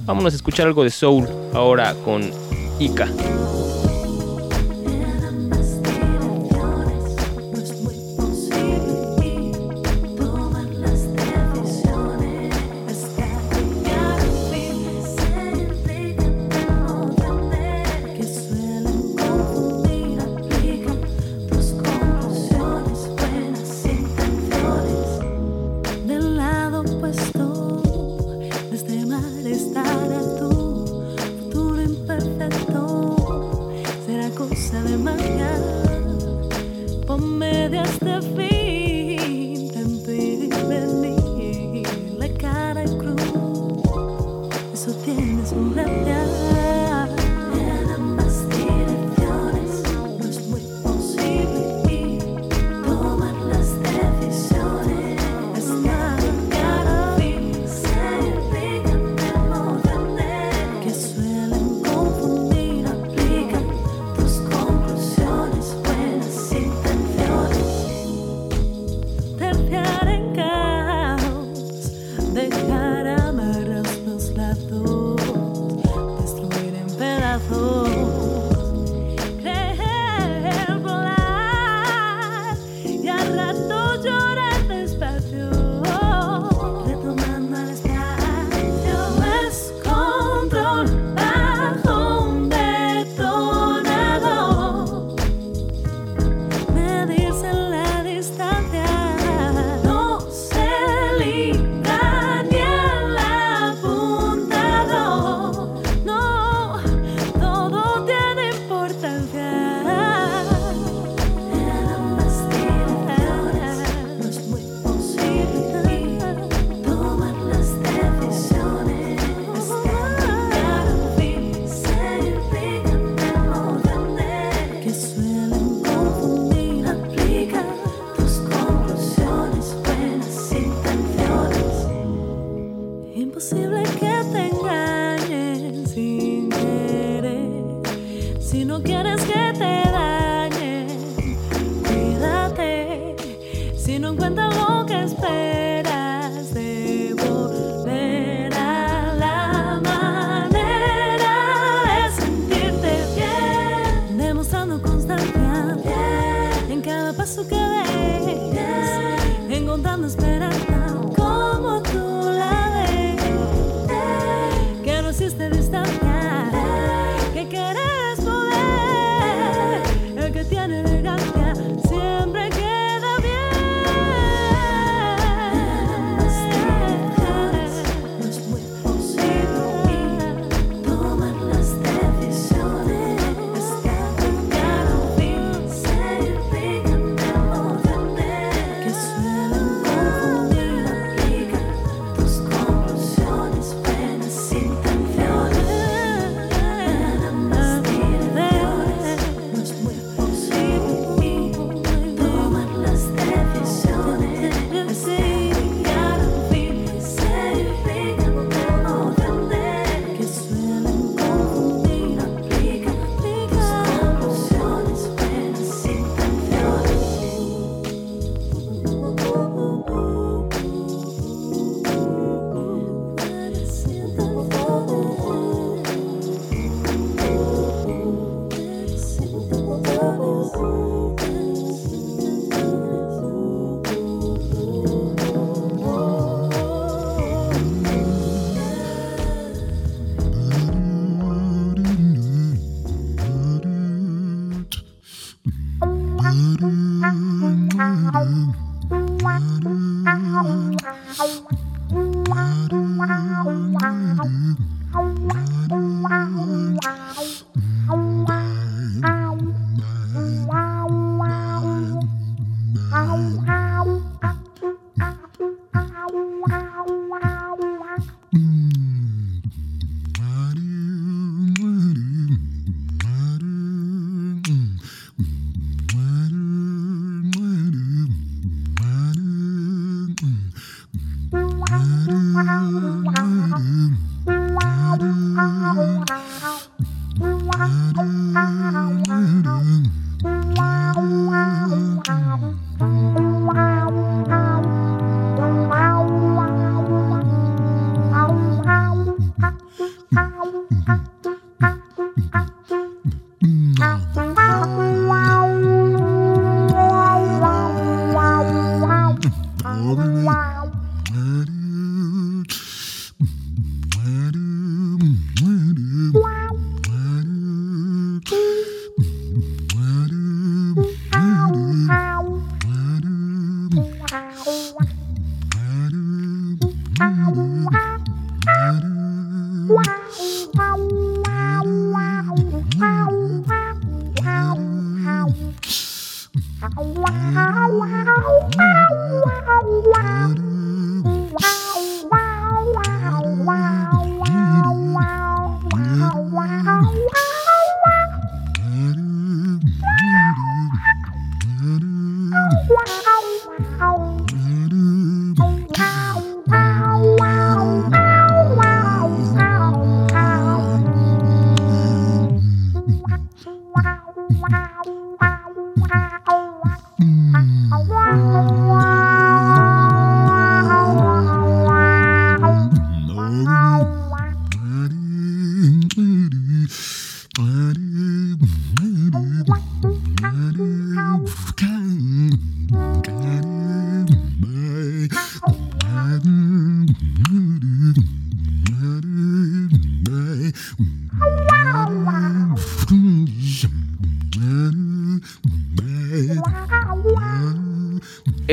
Vámonos 0.05 0.33
a 0.33 0.35
escuchar 0.35 0.67
algo 0.67 0.83
de 0.83 0.89
soul 0.89 1.27
ahora 1.53 1.93
con 2.03 2.21
Ika. 2.79 3.07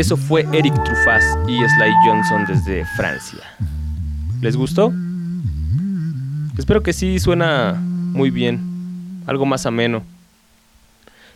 Eso 0.08 0.16
fue 0.16 0.46
Eric 0.54 0.72
Truffaz 0.84 1.22
y 1.46 1.58
Sly 1.58 1.92
Johnson 2.02 2.46
desde 2.48 2.86
Francia. 2.96 3.40
¿Les 4.40 4.56
gustó? 4.56 4.90
Espero 6.56 6.82
que 6.82 6.94
sí, 6.94 7.18
suena 7.18 7.74
muy 7.74 8.30
bien, 8.30 9.22
algo 9.26 9.44
más 9.44 9.66
ameno. 9.66 10.02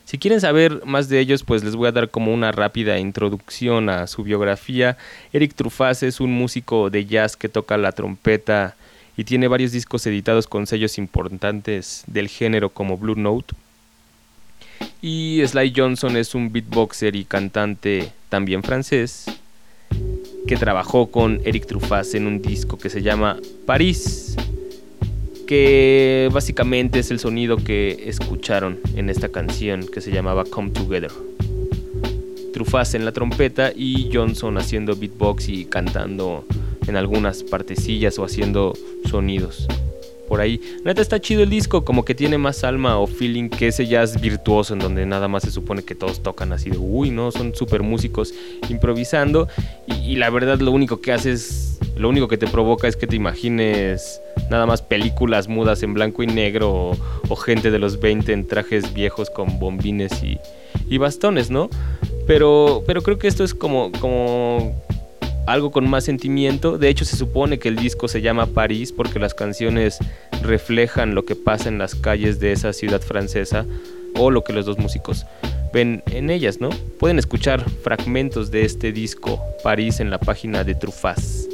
Si 0.07 0.17
quieren 0.17 0.41
saber 0.41 0.87
más 0.87 1.11
de 1.11 1.21
ellos, 1.21 1.45
pues 1.45 1.63
les 1.63 1.77
voy 1.77 1.89
a 1.89 1.93
dar 1.93 2.09
como 2.09 2.33
una 2.33 2.51
rápida 2.51 2.99
introducción 2.99 3.91
a 3.91 4.07
su 4.07 4.23
biografía. 4.23 4.97
Eric 5.35 5.53
Truffaz 5.53 6.03
es 6.03 6.19
un 6.19 6.33
músico 6.33 6.89
de 6.89 7.05
jazz 7.05 7.37
que 7.37 7.51
toca 7.51 7.77
la 7.77 7.93
trompeta 7.93 8.75
y 9.19 9.25
tiene 9.25 9.49
varios 9.49 9.73
discos 9.73 10.07
editados 10.07 10.47
con 10.47 10.67
sellos 10.67 10.97
importantes 10.97 12.05
del 12.07 12.29
género 12.29 12.71
como 12.71 12.97
Blue 12.97 13.17
Note. 13.17 13.55
Y 15.03 15.43
Sly 15.47 15.75
Johnson 15.77 16.17
es 16.17 16.35
un 16.35 16.51
beatboxer 16.51 17.17
y 17.17 17.27
cantante 17.27 18.13
también 18.33 18.63
francés 18.63 19.27
que 20.47 20.57
trabajó 20.57 21.11
con 21.11 21.43
Eric 21.45 21.67
Truffaz 21.67 22.15
en 22.15 22.27
un 22.27 22.41
disco 22.41 22.79
que 22.79 22.89
se 22.89 23.03
llama 23.03 23.37
París, 23.67 24.37
que 25.47 26.31
básicamente 26.33 27.01
es 27.01 27.11
el 27.11 27.19
sonido 27.19 27.59
que 27.59 28.05
escucharon 28.09 28.81
en 28.97 29.11
esta 29.11 29.29
canción 29.29 29.87
que 29.87 30.01
se 30.01 30.11
llamaba 30.13 30.45
Come 30.47 30.71
Together. 30.71 31.13
Trufaz 32.55 32.95
en 32.95 33.05
la 33.05 33.13
trompeta 33.13 33.71
y 33.77 34.09
Johnson 34.11 34.57
haciendo 34.57 34.97
beatbox 34.97 35.51
y 35.51 35.67
cantando 35.67 36.47
en 36.87 36.97
algunas 36.97 37.43
partecillas 37.43 38.19
o 38.19 38.25
haciendo 38.25 38.73
sonidos 39.11 39.69
por 40.33 40.41
ahí. 40.41 40.63
Neta 40.83 41.03
está 41.03 41.21
chido 41.21 41.43
el 41.43 41.51
disco, 41.51 41.85
como 41.85 42.07
que 42.07 42.15
tiene 42.15 42.39
más 42.39 42.65
alma 42.65 42.97
o 42.99 43.07
feeling 43.07 43.51
que 43.51 43.69
ese 43.69 43.87
jazz 43.87 44.19
virtuoso 44.19 44.73
en 44.73 44.79
donde 44.81 45.05
nada 45.05 45.29
más 45.29 45.43
se 45.43 45.51
supone 45.51 45.83
que 45.83 45.95
todos 45.95 46.23
tocan 46.23 46.55
así 46.55 46.71
de 46.71 46.79
uy, 46.79 47.11
no, 47.11 47.31
son 47.31 47.55
super 47.55 47.83
músicos 47.83 48.33
improvisando 48.71 49.47
y, 49.87 50.17
la 50.17 50.31
verdad 50.31 50.59
lo 50.59 50.71
único 50.71 51.03
que 51.03 51.13
haces, 51.13 51.79
lo 51.97 52.09
único 52.09 52.29
que 52.29 52.39
te 52.39 52.47
provoca 52.47 52.89
es 52.89 52.97
que 52.97 53.07
te 53.07 53.15
imagines 53.15 54.23
nada 54.51 54.65
más 54.65 54.81
películas 54.81 55.49
mudas 55.49 55.83
en 55.83 55.93
blanco 55.93 56.23
y 56.23 56.29
negro 56.29 56.97
o, 57.29 57.37
gente 57.37 57.71
de 57.71 57.79
los 57.79 58.01
20 58.01 58.33
en 58.33 58.47
trajes 58.47 58.95
viejos 58.95 59.29
con 59.29 59.59
bombines 59.59 60.23
y, 60.23 60.39
y 60.89 60.97
bastones, 60.97 61.51
¿no? 61.51 61.69
Pero, 62.27 62.85
pero 62.87 63.03
creo 63.03 63.19
que 63.19 63.29
esto 63.29 63.45
es 63.45 63.53
como, 63.53 63.93
como 64.01 64.83
algo 65.47 65.71
con 65.71 65.89
más 65.89 66.05
sentimiento. 66.05 66.79
De 66.79 66.89
hecho, 66.89 67.05
se 67.05 67.17
supone 67.17 67.59
que 67.59 67.69
el 67.69 67.77
disco 67.77 68.09
se 68.09 68.23
llama 68.23 68.47
París 68.47 68.93
porque 68.93 69.19
las 69.19 69.35
canciones 69.35 69.99
reflejan 70.43 71.15
lo 71.15 71.25
que 71.25 71.37
pasa 71.37 71.69
en 71.69 71.79
las 71.79 71.95
calles 71.95 72.41
de 72.41 72.53
esa 72.53 72.73
ciudad 72.73 73.01
francesa 73.01 73.67
o 74.15 74.31
lo 74.31 74.45
que 74.45 74.53
los 74.53 74.67
dos 74.67 74.79
músicos 74.79 75.27
ven 75.73 76.03
en 76.11 76.31
ellas, 76.31 76.61
¿no? 76.61 76.71
Pueden 76.99 77.19
escuchar 77.19 77.65
fragmentos 77.71 78.51
de 78.51 78.65
este 78.65 78.93
disco 78.93 79.41
París 79.63 80.01
en 80.01 80.11
la 80.11 80.19
página 80.19 80.65
de 80.65 80.75
Trufaz 80.75 81.49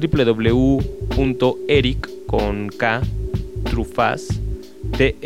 www.eric 0.00 1.18
con 2.26 2.68
K 2.68 3.02
T 4.96 5.16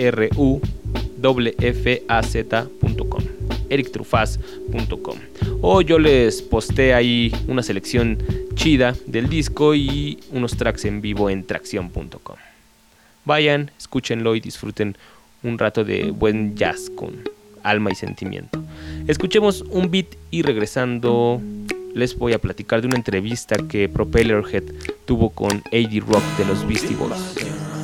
erictrufaz.com 3.71 5.19
o 5.61 5.81
yo 5.81 5.99
les 5.99 6.43
posté 6.43 6.95
ahí 6.95 7.33
una 7.47 7.63
selección 7.63 8.19
chida 8.55 8.95
del 9.07 9.29
disco 9.29 9.75
y 9.75 10.19
unos 10.33 10.57
tracks 10.57 10.85
en 10.85 11.01
vivo 11.01 11.31
en 11.31 11.45
tracción.com. 11.45 12.37
Vayan, 13.25 13.71
escúchenlo 13.79 14.35
y 14.35 14.41
disfruten 14.41 14.97
un 15.43 15.59
rato 15.59 15.85
de 15.85 16.11
buen 16.11 16.57
jazz 16.57 16.91
con 16.95 17.23
alma 17.63 17.91
y 17.91 17.95
sentimiento. 17.95 18.63
Escuchemos 19.07 19.63
un 19.71 19.91
beat 19.91 20.07
y 20.31 20.43
regresando 20.43 21.41
les 21.95 22.17
voy 22.17 22.33
a 22.33 22.39
platicar 22.39 22.81
de 22.81 22.87
una 22.87 22.97
entrevista 22.97 23.57
que 23.69 23.89
Propellerhead 23.89 24.65
tuvo 25.05 25.31
con 25.31 25.51
AD 25.73 26.01
Rock 26.07 26.23
de 26.39 26.45
los 26.45 26.67
Beastie 26.67 26.97
Boys. 26.97 27.78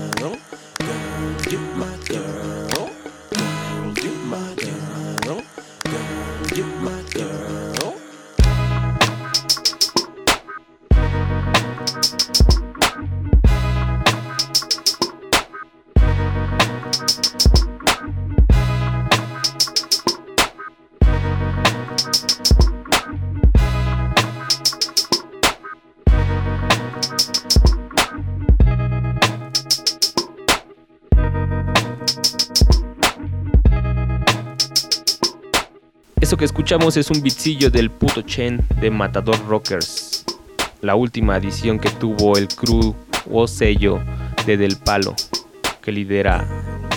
Es 36.74 37.10
un 37.10 37.22
bitzillo 37.22 37.70
del 37.70 37.88
puto 37.88 38.22
Chen 38.22 38.60
de 38.80 38.90
Matador 38.90 39.38
Rockers, 39.46 40.24
la 40.80 40.96
última 40.96 41.36
edición 41.36 41.78
que 41.78 41.88
tuvo 41.88 42.36
el 42.36 42.48
crew 42.48 42.94
o 43.30 43.46
sello 43.46 44.00
de 44.44 44.56
Del 44.56 44.76
Palo 44.76 45.14
que 45.80 45.92
lidera 45.92 46.44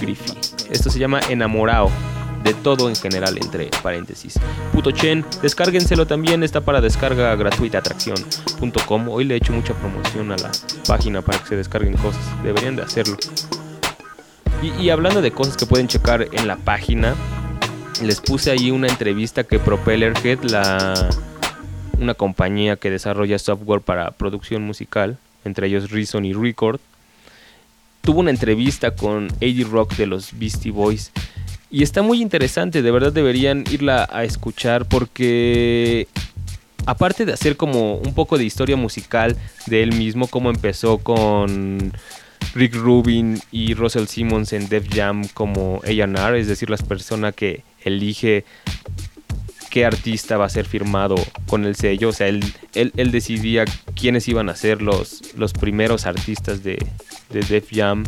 Griffey. 0.02 0.36
Esto 0.72 0.90
se 0.90 0.98
llama 0.98 1.20
Enamorado 1.30 1.92
de 2.44 2.56
todo 2.56 2.90
en 2.90 2.96
general, 2.96 3.38
entre 3.38 3.70
paréntesis. 3.84 4.40
Puto 4.74 4.90
Chen, 4.90 5.24
descárguenselo 5.44 6.08
también, 6.08 6.42
está 6.42 6.62
para 6.62 6.82
descarga 6.82 7.36
gratuita 7.36 7.78
atracción.com. 7.78 9.10
Hoy 9.10 9.26
le 9.26 9.36
he 9.36 9.38
hecho 9.38 9.54
mucha 9.54 9.76
promoción 9.76 10.32
a 10.32 10.38
la 10.38 10.52
página 10.88 11.22
para 11.22 11.38
que 11.38 11.50
se 11.50 11.56
descarguen 11.56 11.96
cosas, 11.98 12.22
deberían 12.44 12.76
de 12.76 12.82
hacerlo. 12.82 13.16
Y, 14.64 14.70
y 14.82 14.90
hablando 14.90 15.22
de 15.22 15.32
cosas 15.32 15.56
que 15.56 15.68
pueden 15.68 15.88
checar 15.88 16.28
en 16.32 16.48
la 16.48 16.58
página, 16.58 17.16
les 18.02 18.22
puse 18.22 18.52
ahí 18.52 18.72
una 18.72 18.88
entrevista 18.88 19.44
que 19.44 19.60
Propellerhead, 19.60 20.44
la, 20.44 21.10
una 22.00 22.14
compañía 22.14 22.76
que 22.76 22.90
desarrolla 22.90 23.40
software 23.40 23.82
para 23.82 24.12
producción 24.12 24.64
musical, 24.64 25.18
entre 25.46 25.68
ellos 25.68 25.92
Reason 25.92 26.24
y 26.26 26.34
Record, 26.34 26.80
tuvo 28.02 28.20
una 28.20 28.30
entrevista 28.30 28.92
con 28.92 29.28
AD 29.42 29.70
Rock 29.70 29.96
de 29.96 30.08
los 30.08 30.38
Beastie 30.38 30.72
Boys. 30.72 31.12
Y 31.70 31.84
está 31.84 32.02
muy 32.02 32.22
interesante, 32.22 32.82
de 32.82 32.92
verdad 32.92 33.12
deberían 33.12 33.64
irla 33.70 34.08
a 34.12 34.24
escuchar 34.24 34.86
porque 34.86 36.08
aparte 36.86 37.26
de 37.26 37.34
hacer 37.34 37.58
como 37.58 37.96
un 37.96 38.14
poco 38.14 38.38
de 38.38 38.46
historia 38.46 38.78
musical 38.78 39.36
de 39.66 39.84
él 39.84 39.94
mismo, 39.94 40.28
como 40.28 40.50
empezó 40.50 41.00
con 41.00 41.92
Rick 42.54 42.76
Rubin 42.76 43.40
y 43.52 43.74
Russell 43.74 44.08
Simmons 44.08 44.54
en 44.54 44.68
Def 44.70 44.88
Jam 44.94 45.28
como 45.34 45.82
A&R, 45.84 46.40
es 46.40 46.48
decir, 46.48 46.70
las 46.70 46.84
personas 46.84 47.34
que 47.36 47.64
elige 47.82 48.46
qué 49.70 49.86
artista 49.86 50.38
va 50.38 50.46
a 50.46 50.50
ser 50.50 50.66
firmado 50.66 51.16
con 51.46 51.66
el 51.66 51.76
sello. 51.76 52.10
O 52.10 52.14
sea, 52.14 52.28
él, 52.28 52.44
él, 52.74 53.12
decidía 53.12 53.66
quiénes 53.96 54.28
iban 54.28 54.50
a 54.50 54.56
ser 54.56 54.82
los, 54.82 55.36
los 55.36 55.54
primeros 55.54 56.06
artistas 56.06 56.64
de, 56.64 56.84
de 57.30 57.42
Def 57.42 57.70
Jam. 57.72 58.04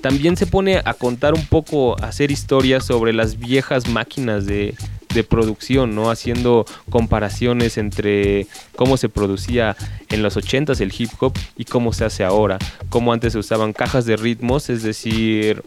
También 0.00 0.36
se 0.36 0.46
pone 0.46 0.80
a 0.84 0.94
contar 0.94 1.34
un 1.34 1.44
poco, 1.46 2.00
a 2.00 2.06
hacer 2.06 2.30
historias 2.30 2.84
sobre 2.84 3.12
las 3.12 3.38
viejas 3.38 3.88
máquinas 3.88 4.46
de, 4.46 4.74
de 5.14 5.24
producción, 5.24 5.94
¿no? 5.94 6.10
Haciendo 6.10 6.64
comparaciones 6.90 7.78
entre 7.78 8.46
cómo 8.76 8.96
se 8.96 9.08
producía 9.08 9.76
en 10.08 10.22
los 10.22 10.36
80s 10.36 10.80
el 10.80 10.92
hip 10.96 11.10
hop 11.20 11.32
y 11.56 11.64
cómo 11.64 11.92
se 11.92 12.04
hace 12.04 12.24
ahora. 12.24 12.58
Cómo 12.88 13.12
antes 13.12 13.32
se 13.32 13.38
usaban 13.38 13.72
cajas 13.72 14.04
de 14.04 14.16
ritmos, 14.16 14.70
es 14.70 14.82
decir, 14.82 15.62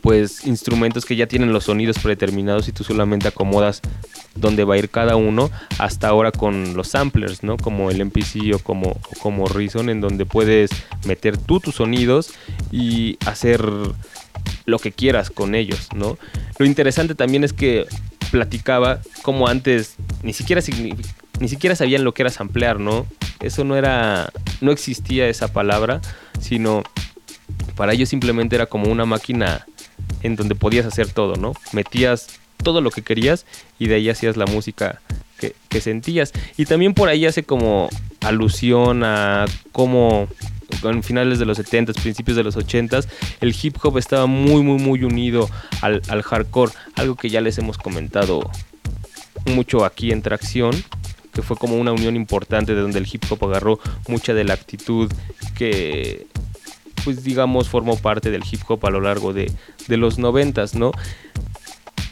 pues 0.00 0.46
instrumentos 0.46 1.04
que 1.04 1.16
ya 1.16 1.26
tienen 1.26 1.52
los 1.52 1.64
sonidos 1.64 1.98
predeterminados 1.98 2.68
y 2.68 2.72
tú 2.72 2.84
solamente 2.84 3.28
acomodas 3.28 3.82
dónde 4.34 4.64
va 4.64 4.74
a 4.74 4.78
ir 4.78 4.88
cada 4.88 5.16
uno 5.16 5.50
hasta 5.78 6.08
ahora 6.08 6.32
con 6.32 6.74
los 6.74 6.88
samplers, 6.88 7.42
¿no? 7.42 7.56
Como 7.56 7.90
el 7.90 8.04
MPC 8.04 8.54
o 8.54 8.58
como, 8.58 8.96
como 9.20 9.46
Reason 9.46 9.90
en 9.90 10.00
donde 10.00 10.24
puedes 10.26 10.70
meter 11.04 11.36
tú 11.36 11.60
tus 11.60 11.76
sonidos 11.76 12.32
y 12.72 13.18
hacer 13.26 13.62
lo 14.64 14.78
que 14.78 14.92
quieras 14.92 15.30
con 15.30 15.54
ellos, 15.54 15.88
¿no? 15.94 16.18
Lo 16.58 16.66
interesante 16.66 17.14
también 17.14 17.44
es 17.44 17.52
que 17.52 17.86
platicaba 18.30 19.00
como 19.22 19.48
antes 19.48 19.96
ni 20.22 20.32
siquiera 20.32 20.62
ni 21.40 21.48
siquiera 21.48 21.74
sabían 21.74 22.04
lo 22.04 22.12
que 22.14 22.22
era 22.22 22.30
samplear, 22.30 22.78
¿no? 22.78 23.06
Eso 23.40 23.64
no 23.64 23.76
era 23.76 24.30
no 24.60 24.72
existía 24.72 25.28
esa 25.28 25.52
palabra, 25.52 26.00
sino 26.40 26.82
para 27.76 27.92
ellos 27.92 28.08
simplemente 28.08 28.56
era 28.56 28.66
como 28.66 28.90
una 28.90 29.06
máquina 29.06 29.66
en 30.22 30.36
donde 30.36 30.54
podías 30.54 30.86
hacer 30.86 31.08
todo, 31.08 31.36
¿no? 31.36 31.54
Metías 31.72 32.40
todo 32.62 32.80
lo 32.80 32.90
que 32.90 33.02
querías 33.02 33.46
y 33.78 33.88
de 33.88 33.96
ahí 33.96 34.10
hacías 34.10 34.36
la 34.36 34.46
música 34.46 35.00
que, 35.68 35.80
sentías. 35.80 36.32
Y 36.56 36.66
también 36.66 36.94
por 36.94 37.08
ahí 37.08 37.24
hace 37.24 37.42
como 37.42 37.88
alusión 38.20 39.02
a 39.04 39.46
cómo 39.72 40.28
en 40.82 41.02
finales 41.02 41.38
de 41.38 41.46
los 41.46 41.58
70s, 41.58 42.00
principios 42.00 42.36
de 42.36 42.44
los 42.44 42.56
80s, 42.56 43.06
el 43.40 43.54
hip 43.60 43.76
hop 43.82 43.98
estaba 43.98 44.26
muy, 44.26 44.62
muy, 44.62 44.78
muy 44.78 45.04
unido 45.04 45.48
al, 45.82 46.22
hardcore, 46.22 46.72
algo 46.96 47.16
que 47.16 47.28
ya 47.28 47.40
les 47.40 47.58
hemos 47.58 47.76
comentado 47.78 48.50
mucho 49.46 49.84
aquí 49.84 50.12
en 50.12 50.22
Tracción, 50.22 50.72
que 51.32 51.42
fue 51.42 51.56
como 51.56 51.76
una 51.76 51.92
unión 51.92 52.16
importante 52.16 52.74
de 52.74 52.80
donde 52.80 52.98
el 52.98 53.08
hip 53.10 53.24
hop 53.30 53.44
agarró 53.44 53.78
mucha 54.08 54.34
de 54.34 54.44
la 54.44 54.54
actitud 54.54 55.12
que 55.56 56.26
pues 57.04 57.24
digamos, 57.24 57.68
formó 57.68 57.96
parte 57.96 58.30
del 58.30 58.42
hip 58.50 58.60
hop 58.68 58.86
a 58.86 58.90
lo 58.90 59.00
largo 59.00 59.32
de, 59.32 59.50
los 59.88 60.18
noventas, 60.18 60.74
¿no? 60.74 60.92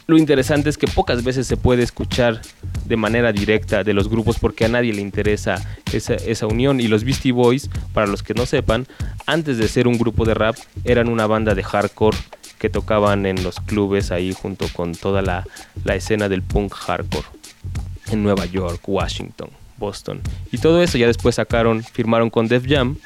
Lo 0.09 0.17
interesante 0.17 0.71
es 0.71 0.79
que 0.79 0.87
pocas 0.87 1.23
veces 1.23 1.45
se 1.45 1.55
puede 1.55 1.83
escuchar 1.83 2.41
de 2.83 2.97
manera 2.97 3.31
directa 3.31 3.83
de 3.83 3.93
los 3.93 4.09
grupos 4.09 4.39
porque 4.39 4.65
a 4.65 4.67
nadie 4.67 4.91
le 4.91 5.01
interesa 5.01 5.63
esa, 5.93 6.15
esa, 6.15 6.47
unión. 6.47 6.79
Y 6.79 6.87
los 6.87 7.03
Beastie 7.03 7.31
Boys, 7.31 7.69
para 7.93 8.07
los 8.07 8.23
que 8.23 8.33
no 8.33 8.47
sepan, 8.47 8.87
antes 9.27 9.59
de 9.59 9.67
ser 9.67 9.87
un 9.87 9.99
grupo 9.99 10.25
de 10.25 10.33
rap, 10.33 10.55
eran 10.83 11.09
una 11.09 11.27
banda 11.27 11.53
de 11.53 11.61
hardcore 11.61 12.17
que 12.57 12.71
tocaban 12.71 13.27
en 13.27 13.43
los 13.43 13.59
clubes 13.59 14.09
ahí 14.09 14.33
junto 14.33 14.65
con 14.73 14.95
toda 14.95 15.21
la, 15.21 15.45
la 15.83 15.93
escena 15.93 16.27
del 16.27 16.41
punk 16.41 16.73
hardcore 16.73 17.27
en 18.11 18.23
Nueva 18.23 18.47
York, 18.47 18.81
Washington, 18.87 19.51
Boston. 19.77 20.21
Y 20.51 20.57
todo 20.57 20.81
eso 20.81 20.97
ya 20.97 21.05
después 21.05 21.35
sacaron, 21.35 21.83
firmaron 21.83 22.31
con 22.31 22.47
Def 22.47 22.65
Jam 22.67 22.97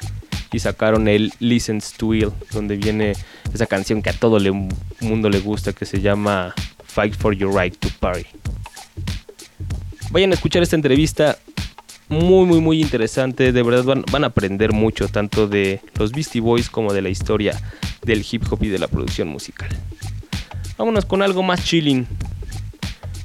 y 0.52 0.58
sacaron 0.58 1.06
el 1.08 1.34
Listens 1.38 1.92
to 1.92 2.14
Ill, 2.14 2.30
donde 2.50 2.76
viene 2.76 3.12
esa 3.52 3.66
canción 3.66 4.00
que 4.00 4.08
a 4.08 4.14
todo 4.14 4.38
el 4.38 4.54
mundo 5.02 5.28
le 5.28 5.40
gusta, 5.40 5.74
que 5.74 5.84
se 5.84 6.00
llama 6.00 6.54
Fight 6.94 7.16
for 7.16 7.34
Your 7.34 7.52
Right 7.52 7.76
to 7.80 7.88
Party. 7.98 8.26
Vayan 10.12 10.30
a 10.30 10.34
escuchar 10.34 10.62
esta 10.62 10.76
entrevista 10.76 11.36
muy, 12.08 12.46
muy, 12.46 12.60
muy 12.60 12.80
interesante. 12.80 13.50
De 13.50 13.62
verdad 13.64 13.82
van, 13.82 14.04
van, 14.12 14.22
a 14.22 14.28
aprender 14.28 14.72
mucho, 14.72 15.08
tanto 15.08 15.48
de 15.48 15.80
los 15.98 16.12
Beastie 16.12 16.40
Boys 16.40 16.70
como 16.70 16.92
de 16.92 17.02
la 17.02 17.08
historia 17.08 17.60
del 18.04 18.24
hip 18.30 18.44
hop 18.48 18.62
y 18.62 18.68
de 18.68 18.78
la 18.78 18.86
producción 18.86 19.26
musical. 19.26 19.68
Vámonos 20.78 21.04
con 21.04 21.20
algo 21.22 21.42
más 21.42 21.64
chilling. 21.64 22.06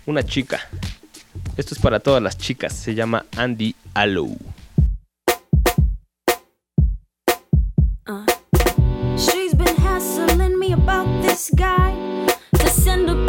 Una 0.07 0.23
chica. 0.23 0.59
Esto 1.55 1.75
es 1.75 1.79
para 1.79 1.99
todas 1.99 2.23
las 2.23 2.39
chicas. 2.39 2.73
Se 2.73 2.95
llama 2.95 3.27
Andy 3.37 3.75
Allow. 3.93 4.35
Uh, 8.07 8.25
she's 9.15 9.53
been 9.53 9.75
hassling 9.77 10.57
me 10.57 10.73
about 10.73 11.05
this 11.21 11.51
guy 11.55 11.93
to 12.53 12.67
send 12.67 13.07
her 13.07 13.28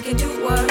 we 0.00 0.06
can 0.06 0.16
do 0.16 0.28
whatever's 0.42 0.69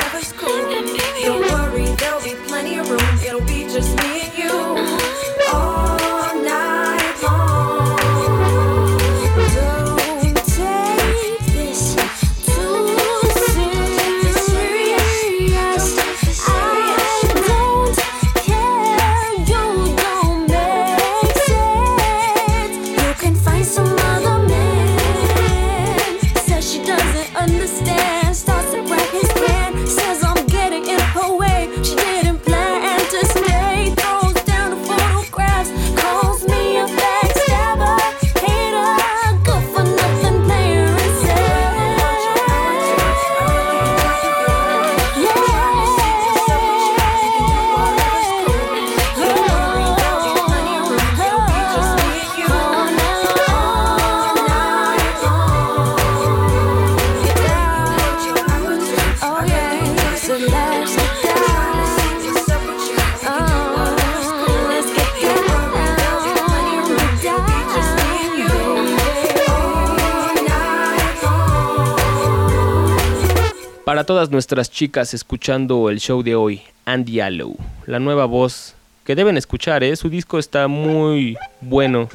todas 74.10 74.32
nuestras 74.32 74.72
chicas 74.72 75.14
escuchando 75.14 75.88
el 75.88 75.99
show 75.99 76.24
de 76.24 76.34
hoy, 76.34 76.64
Andy 76.86 77.20
Allow, 77.20 77.55
la 77.86 77.99
nueva 77.99 78.26
voz 78.26 78.74
que 79.03 79.14
deben 79.14 79.38
escuchar, 79.38 79.84
¿eh? 79.84 79.95
su 79.95 80.10
disco 80.10 80.39
está 80.39 80.68
muy 80.68 81.38
bueno 81.62 82.10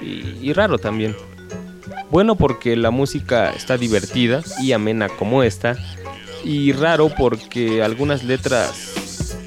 y, 0.00 0.52
raro 0.52 0.78
también. 0.78 1.14
Bueno 2.10 2.34
porque 2.34 2.74
la 2.74 2.90
música 2.90 3.50
está 3.50 3.78
divertida 3.78 4.42
y 4.60 4.72
amena 4.72 5.08
como 5.10 5.44
esta, 5.44 5.76
y 6.42 6.72
raro 6.72 7.08
porque 7.16 7.84
algunas 7.84 8.24
letras, 8.24 9.38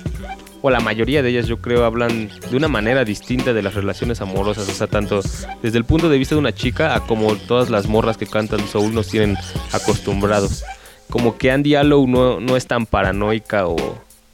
o 0.61 0.69
la 0.69 0.79
mayoría 0.79 1.21
de 1.23 1.31
ellas 1.31 1.45
yo 1.45 1.57
creo, 1.57 1.83
hablan 1.83 2.29
de 2.49 2.55
una 2.55 2.69
manera 2.69 3.03
distinta 3.03 3.51
de 3.51 3.61
las 3.61 3.73
relaciones 3.73 4.21
amorosas, 4.21 4.69
o 4.69 4.71
sea, 4.71 4.87
tanto 4.87 5.19
desde 5.61 5.77
el 5.77 5.83
punto 5.83 6.07
de 6.07 6.19
vista 6.19 6.35
de 6.35 6.39
una 6.39 6.55
chica 6.55 6.95
a 6.95 7.01
como 7.01 7.35
todas 7.35 7.69
las 7.69 7.85
morras 7.87 8.15
que 8.15 8.27
cantan 8.27 8.65
soul 8.65 8.93
nos 8.93 9.09
tienen 9.09 9.35
acostumbrados 9.73 10.63
como 11.09 11.37
que 11.37 11.51
Andy 11.51 11.75
Allow 11.75 12.07
no, 12.07 12.39
no 12.39 12.55
es 12.57 12.67
tan 12.67 12.85
paranoica 12.85 13.67
o, 13.67 13.77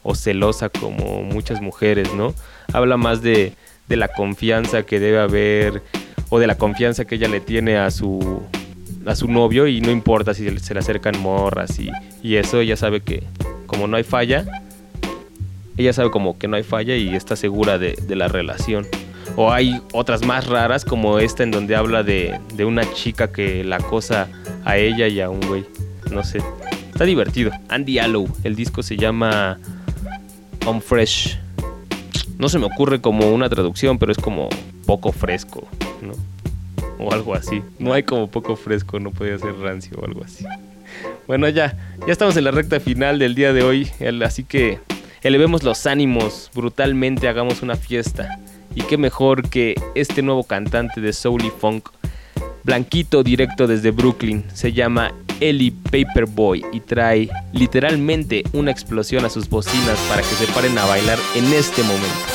o, 0.02 0.14
celosa 0.14 0.68
como 0.68 1.22
muchas 1.22 1.60
mujeres, 1.60 2.12
¿no? 2.14 2.34
Habla 2.72 2.96
más 2.96 3.22
de, 3.22 3.54
de, 3.88 3.96
la 3.96 4.08
confianza 4.08 4.82
que 4.84 4.98
debe 4.98 5.20
haber 5.20 5.82
o 6.28 6.38
de 6.38 6.46
la 6.46 6.56
confianza 6.56 7.04
que 7.04 7.16
ella 7.16 7.28
le 7.28 7.40
tiene 7.40 7.76
a 7.76 7.90
su, 7.90 8.42
a 9.06 9.14
su 9.14 9.28
novio 9.28 9.66
y 9.66 9.80
no 9.80 9.90
importa 9.90 10.34
si 10.34 10.48
se 10.58 10.74
le 10.74 10.80
acercan 10.80 11.18
morras 11.20 11.78
y, 11.78 11.90
y 12.22 12.36
eso, 12.36 12.60
ella 12.60 12.76
sabe 12.76 13.00
que 13.00 13.22
como 13.66 13.86
no 13.86 13.96
hay 13.96 14.04
falla, 14.04 14.62
ella 15.76 15.92
sabe 15.92 16.10
como 16.10 16.38
que 16.38 16.48
no 16.48 16.56
hay 16.56 16.62
falla 16.62 16.96
y 16.96 17.14
está 17.14 17.36
segura 17.36 17.78
de, 17.78 17.94
de 18.06 18.16
la 18.16 18.28
relación. 18.28 18.86
O 19.36 19.50
hay 19.50 19.80
otras 19.92 20.24
más 20.26 20.46
raras 20.46 20.84
como 20.84 21.18
esta 21.18 21.42
en 21.42 21.50
donde 21.50 21.74
habla 21.74 22.02
de, 22.02 22.38
de 22.54 22.64
una 22.64 22.90
chica 22.92 23.32
que 23.32 23.64
la 23.64 23.76
acosa 23.76 24.28
a 24.64 24.76
ella 24.76 25.08
y 25.08 25.20
a 25.20 25.30
un 25.30 25.40
güey. 25.40 25.64
No 26.10 26.22
sé. 26.22 26.40
Está 27.02 27.08
divertido. 27.08 27.50
Andy 27.68 27.98
Allow. 27.98 28.28
El 28.44 28.54
disco 28.54 28.80
se 28.84 28.96
llama 28.96 29.58
On 30.66 30.80
Fresh. 30.80 31.36
No 32.38 32.48
se 32.48 32.60
me 32.60 32.66
ocurre 32.66 33.00
como 33.00 33.34
una 33.34 33.48
traducción, 33.48 33.98
pero 33.98 34.12
es 34.12 34.18
como 34.18 34.48
poco 34.86 35.10
fresco, 35.10 35.66
¿no? 36.00 36.12
O 37.04 37.12
algo 37.12 37.34
así. 37.34 37.60
No 37.80 37.92
hay 37.92 38.04
como 38.04 38.30
poco 38.30 38.54
fresco, 38.54 39.00
no 39.00 39.10
podía 39.10 39.36
ser 39.36 39.52
rancio 39.56 39.98
o 39.98 40.04
algo 40.04 40.22
así. 40.22 40.44
Bueno, 41.26 41.48
ya, 41.48 41.76
ya 42.06 42.12
estamos 42.12 42.36
en 42.36 42.44
la 42.44 42.52
recta 42.52 42.78
final 42.78 43.18
del 43.18 43.34
día 43.34 43.52
de 43.52 43.64
hoy, 43.64 43.90
así 44.24 44.44
que 44.44 44.78
elevemos 45.22 45.64
los 45.64 45.86
ánimos 45.86 46.52
brutalmente, 46.54 47.26
hagamos 47.26 47.62
una 47.62 47.74
fiesta. 47.74 48.38
Y 48.76 48.82
qué 48.82 48.96
mejor 48.96 49.48
que 49.48 49.74
este 49.96 50.22
nuevo 50.22 50.44
cantante 50.44 51.00
de 51.00 51.12
soul 51.12 51.44
y 51.44 51.50
funk, 51.50 51.88
blanquito 52.62 53.24
directo 53.24 53.66
desde 53.66 53.90
Brooklyn, 53.90 54.44
se 54.54 54.72
llama 54.72 55.12
Ellie 55.40 55.72
Paperboy 55.72 56.64
y 56.72 56.80
trae 56.80 57.28
literalmente 57.52 58.44
una 58.52 58.70
explosión 58.70 59.24
a 59.24 59.30
sus 59.30 59.48
bocinas 59.48 59.98
para 60.08 60.22
que 60.22 60.34
se 60.34 60.46
paren 60.52 60.76
a 60.78 60.86
bailar 60.86 61.18
en 61.34 61.52
este 61.52 61.82
momento. 61.82 62.31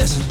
Listen. 0.00 0.29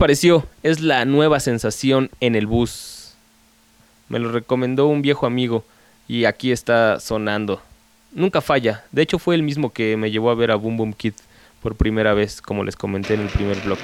Pareció? 0.00 0.46
Es 0.62 0.80
la 0.80 1.04
nueva 1.04 1.40
sensación 1.40 2.10
en 2.20 2.34
el 2.34 2.46
bus. 2.46 3.12
Me 4.08 4.18
lo 4.18 4.32
recomendó 4.32 4.86
un 4.86 5.02
viejo 5.02 5.26
amigo 5.26 5.62
y 6.08 6.24
aquí 6.24 6.52
está 6.52 6.98
sonando. 6.98 7.60
Nunca 8.10 8.40
falla. 8.40 8.82
De 8.92 9.02
hecho 9.02 9.18
fue 9.18 9.34
el 9.34 9.42
mismo 9.42 9.74
que 9.74 9.98
me 9.98 10.10
llevó 10.10 10.30
a 10.30 10.34
ver 10.34 10.52
a 10.52 10.56
Boom 10.56 10.78
Boom 10.78 10.94
Kid 10.94 11.12
por 11.62 11.76
primera 11.76 12.14
vez, 12.14 12.40
como 12.40 12.64
les 12.64 12.76
comenté 12.76 13.12
en 13.12 13.20
el 13.20 13.28
primer 13.28 13.60
bloque. 13.60 13.82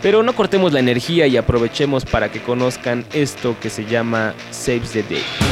Pero 0.00 0.22
no 0.22 0.34
cortemos 0.34 0.72
la 0.72 0.80
energía 0.80 1.26
y 1.26 1.36
aprovechemos 1.36 2.06
para 2.06 2.32
que 2.32 2.40
conozcan 2.40 3.04
esto 3.12 3.54
que 3.60 3.68
se 3.68 3.84
llama 3.84 4.32
Saves 4.50 4.92
the 4.92 5.02
Day. 5.02 5.45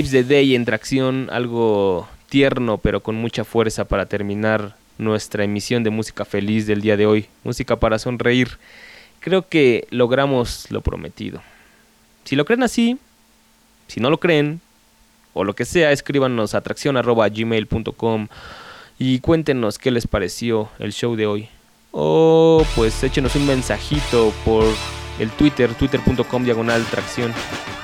Saves 0.00 0.12
the 0.12 0.24
Day 0.24 0.54
en 0.54 0.64
tracción, 0.64 1.28
algo 1.30 2.08
tierno 2.30 2.78
pero 2.78 3.02
con 3.02 3.16
mucha 3.16 3.44
fuerza 3.44 3.84
para 3.84 4.06
terminar 4.06 4.74
nuestra 4.96 5.44
emisión 5.44 5.84
de 5.84 5.90
música 5.90 6.24
feliz 6.24 6.66
del 6.66 6.80
día 6.80 6.96
de 6.96 7.04
hoy, 7.04 7.26
música 7.44 7.76
para 7.76 7.98
sonreír. 7.98 8.56
Creo 9.18 9.46
que 9.46 9.86
logramos 9.90 10.70
lo 10.70 10.80
prometido. 10.80 11.42
Si 12.24 12.34
lo 12.34 12.46
creen 12.46 12.62
así, 12.62 12.96
si 13.88 14.00
no 14.00 14.08
lo 14.08 14.18
creen, 14.18 14.62
o 15.34 15.44
lo 15.44 15.54
que 15.54 15.66
sea, 15.66 15.92
escríbanos 15.92 16.54
a 16.54 16.58
atracción.gmail.com 16.58 18.28
y 18.98 19.18
cuéntenos 19.18 19.76
qué 19.76 19.90
les 19.90 20.06
pareció 20.06 20.70
el 20.78 20.94
show 20.94 21.14
de 21.14 21.26
hoy. 21.26 21.48
O 21.90 22.64
pues 22.74 23.04
échenos 23.04 23.36
un 23.36 23.46
mensajito 23.46 24.32
por 24.46 24.64
el 25.18 25.28
Twitter, 25.32 25.74
twitter.com 25.74 26.44
diagonal 26.44 26.86
tracción. 26.86 27.34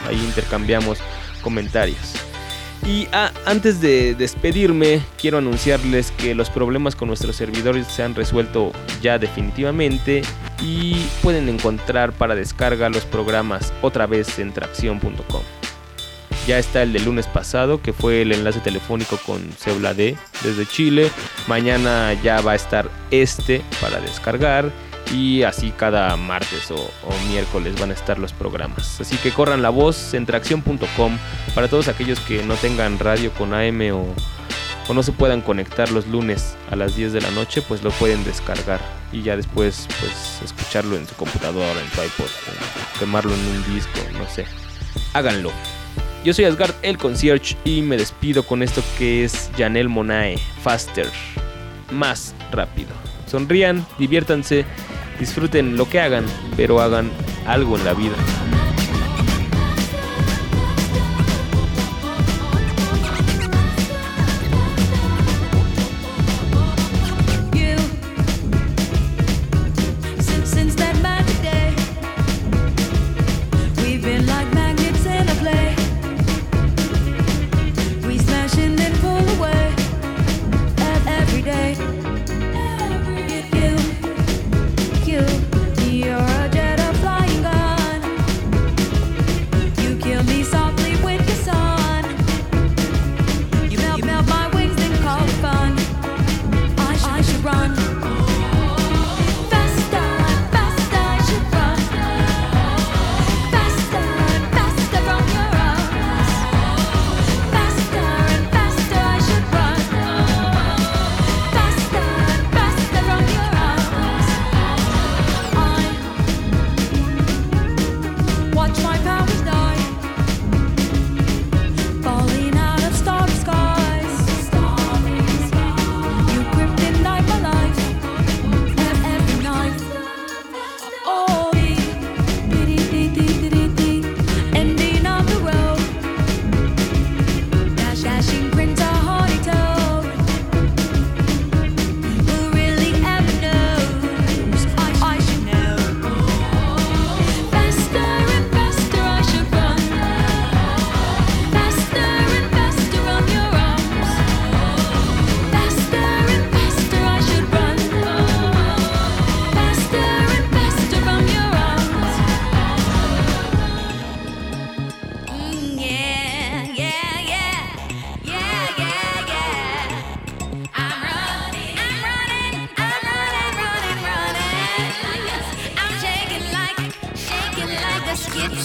Ahí 0.08 0.16
intercambiamos 0.16 0.98
comentarios. 1.46 2.14
Y 2.84 3.06
ah, 3.12 3.30
antes 3.44 3.80
de 3.80 4.16
despedirme, 4.16 5.00
quiero 5.16 5.38
anunciarles 5.38 6.10
que 6.10 6.34
los 6.34 6.50
problemas 6.50 6.96
con 6.96 7.06
nuestros 7.06 7.36
servidores 7.36 7.86
se 7.86 8.02
han 8.02 8.16
resuelto 8.16 8.72
ya 9.00 9.16
definitivamente 9.18 10.22
y 10.60 11.06
pueden 11.22 11.48
encontrar 11.48 12.12
para 12.12 12.34
descarga 12.34 12.88
los 12.88 13.04
programas 13.04 13.72
otra 13.80 14.06
vez 14.08 14.40
en 14.40 14.52
tracción.com. 14.52 15.42
Ya 16.48 16.58
está 16.58 16.82
el 16.82 16.92
del 16.92 17.04
lunes 17.04 17.28
pasado, 17.28 17.80
que 17.80 17.92
fue 17.92 18.22
el 18.22 18.32
enlace 18.32 18.58
telefónico 18.58 19.18
con 19.24 19.40
Ceula 19.52 19.94
D 19.94 20.16
desde 20.42 20.66
Chile. 20.66 21.10
Mañana 21.46 22.12
ya 22.24 22.40
va 22.40 22.52
a 22.52 22.56
estar 22.56 22.90
este 23.12 23.62
para 23.80 24.00
descargar. 24.00 24.72
Y 25.12 25.44
así 25.44 25.70
cada 25.70 26.16
martes 26.16 26.70
o, 26.70 26.90
miércoles 27.28 27.78
van 27.80 27.90
a 27.90 27.94
estar 27.94 28.18
los 28.18 28.32
programas. 28.32 29.00
Así 29.00 29.16
que 29.18 29.30
corran 29.30 29.62
la 29.62 29.70
voz 29.70 30.14
en 30.14 30.26
tracción.com 30.26 31.18
para 31.54 31.68
todos 31.68 31.88
aquellos 31.88 32.20
que 32.20 32.42
no 32.42 32.54
tengan 32.54 32.98
radio 32.98 33.32
con 33.32 33.54
AM 33.54 33.80
o, 33.92 34.14
no 34.92 35.02
se 35.02 35.12
puedan 35.12 35.40
conectar 35.40 35.90
los 35.90 36.06
lunes 36.06 36.56
a 36.70 36.76
las 36.76 36.94
10 36.94 37.12
de 37.12 37.20
la 37.20 37.30
noche, 37.32 37.60
pues 37.60 37.82
lo 37.82 37.90
pueden 37.90 38.22
descargar 38.24 38.80
y 39.12 39.22
ya 39.22 39.36
después 39.36 39.88
pues 40.00 40.40
escucharlo 40.44 40.96
en 40.96 41.08
su 41.08 41.14
computadora, 41.16 41.80
en 41.80 41.90
su 41.90 42.02
iPod, 42.02 42.30
quemarlo 42.98 43.34
en 43.34 43.40
un 43.40 43.74
disco, 43.74 43.98
no 44.16 44.28
sé. 44.30 44.46
Háganlo. 45.12 45.50
Yo 46.26 46.34
soy 46.34 46.44
Asgard 46.44 46.74
el 46.82 46.98
Concierge 46.98 47.56
y 47.64 47.82
me 47.82 47.96
despido 47.96 48.44
con 48.44 48.62
esto 48.62 48.82
que 48.98 49.24
es 49.24 49.48
Janelle 49.56 49.88
Monae, 49.88 50.38
Faster, 50.62 51.08
más 51.92 52.34
rápido. 52.50 52.88
Sonrían, 53.26 53.86
diviértanse, 53.98 54.64
disfruten 55.18 55.76
lo 55.76 55.88
que 55.88 56.00
hagan, 56.00 56.24
pero 56.56 56.80
hagan 56.80 57.10
algo 57.46 57.76
en 57.76 57.84
la 57.84 57.94
vida. 57.94 58.14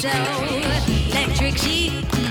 so 0.02 0.10
electric 0.10 1.56
sheep. 1.58 2.31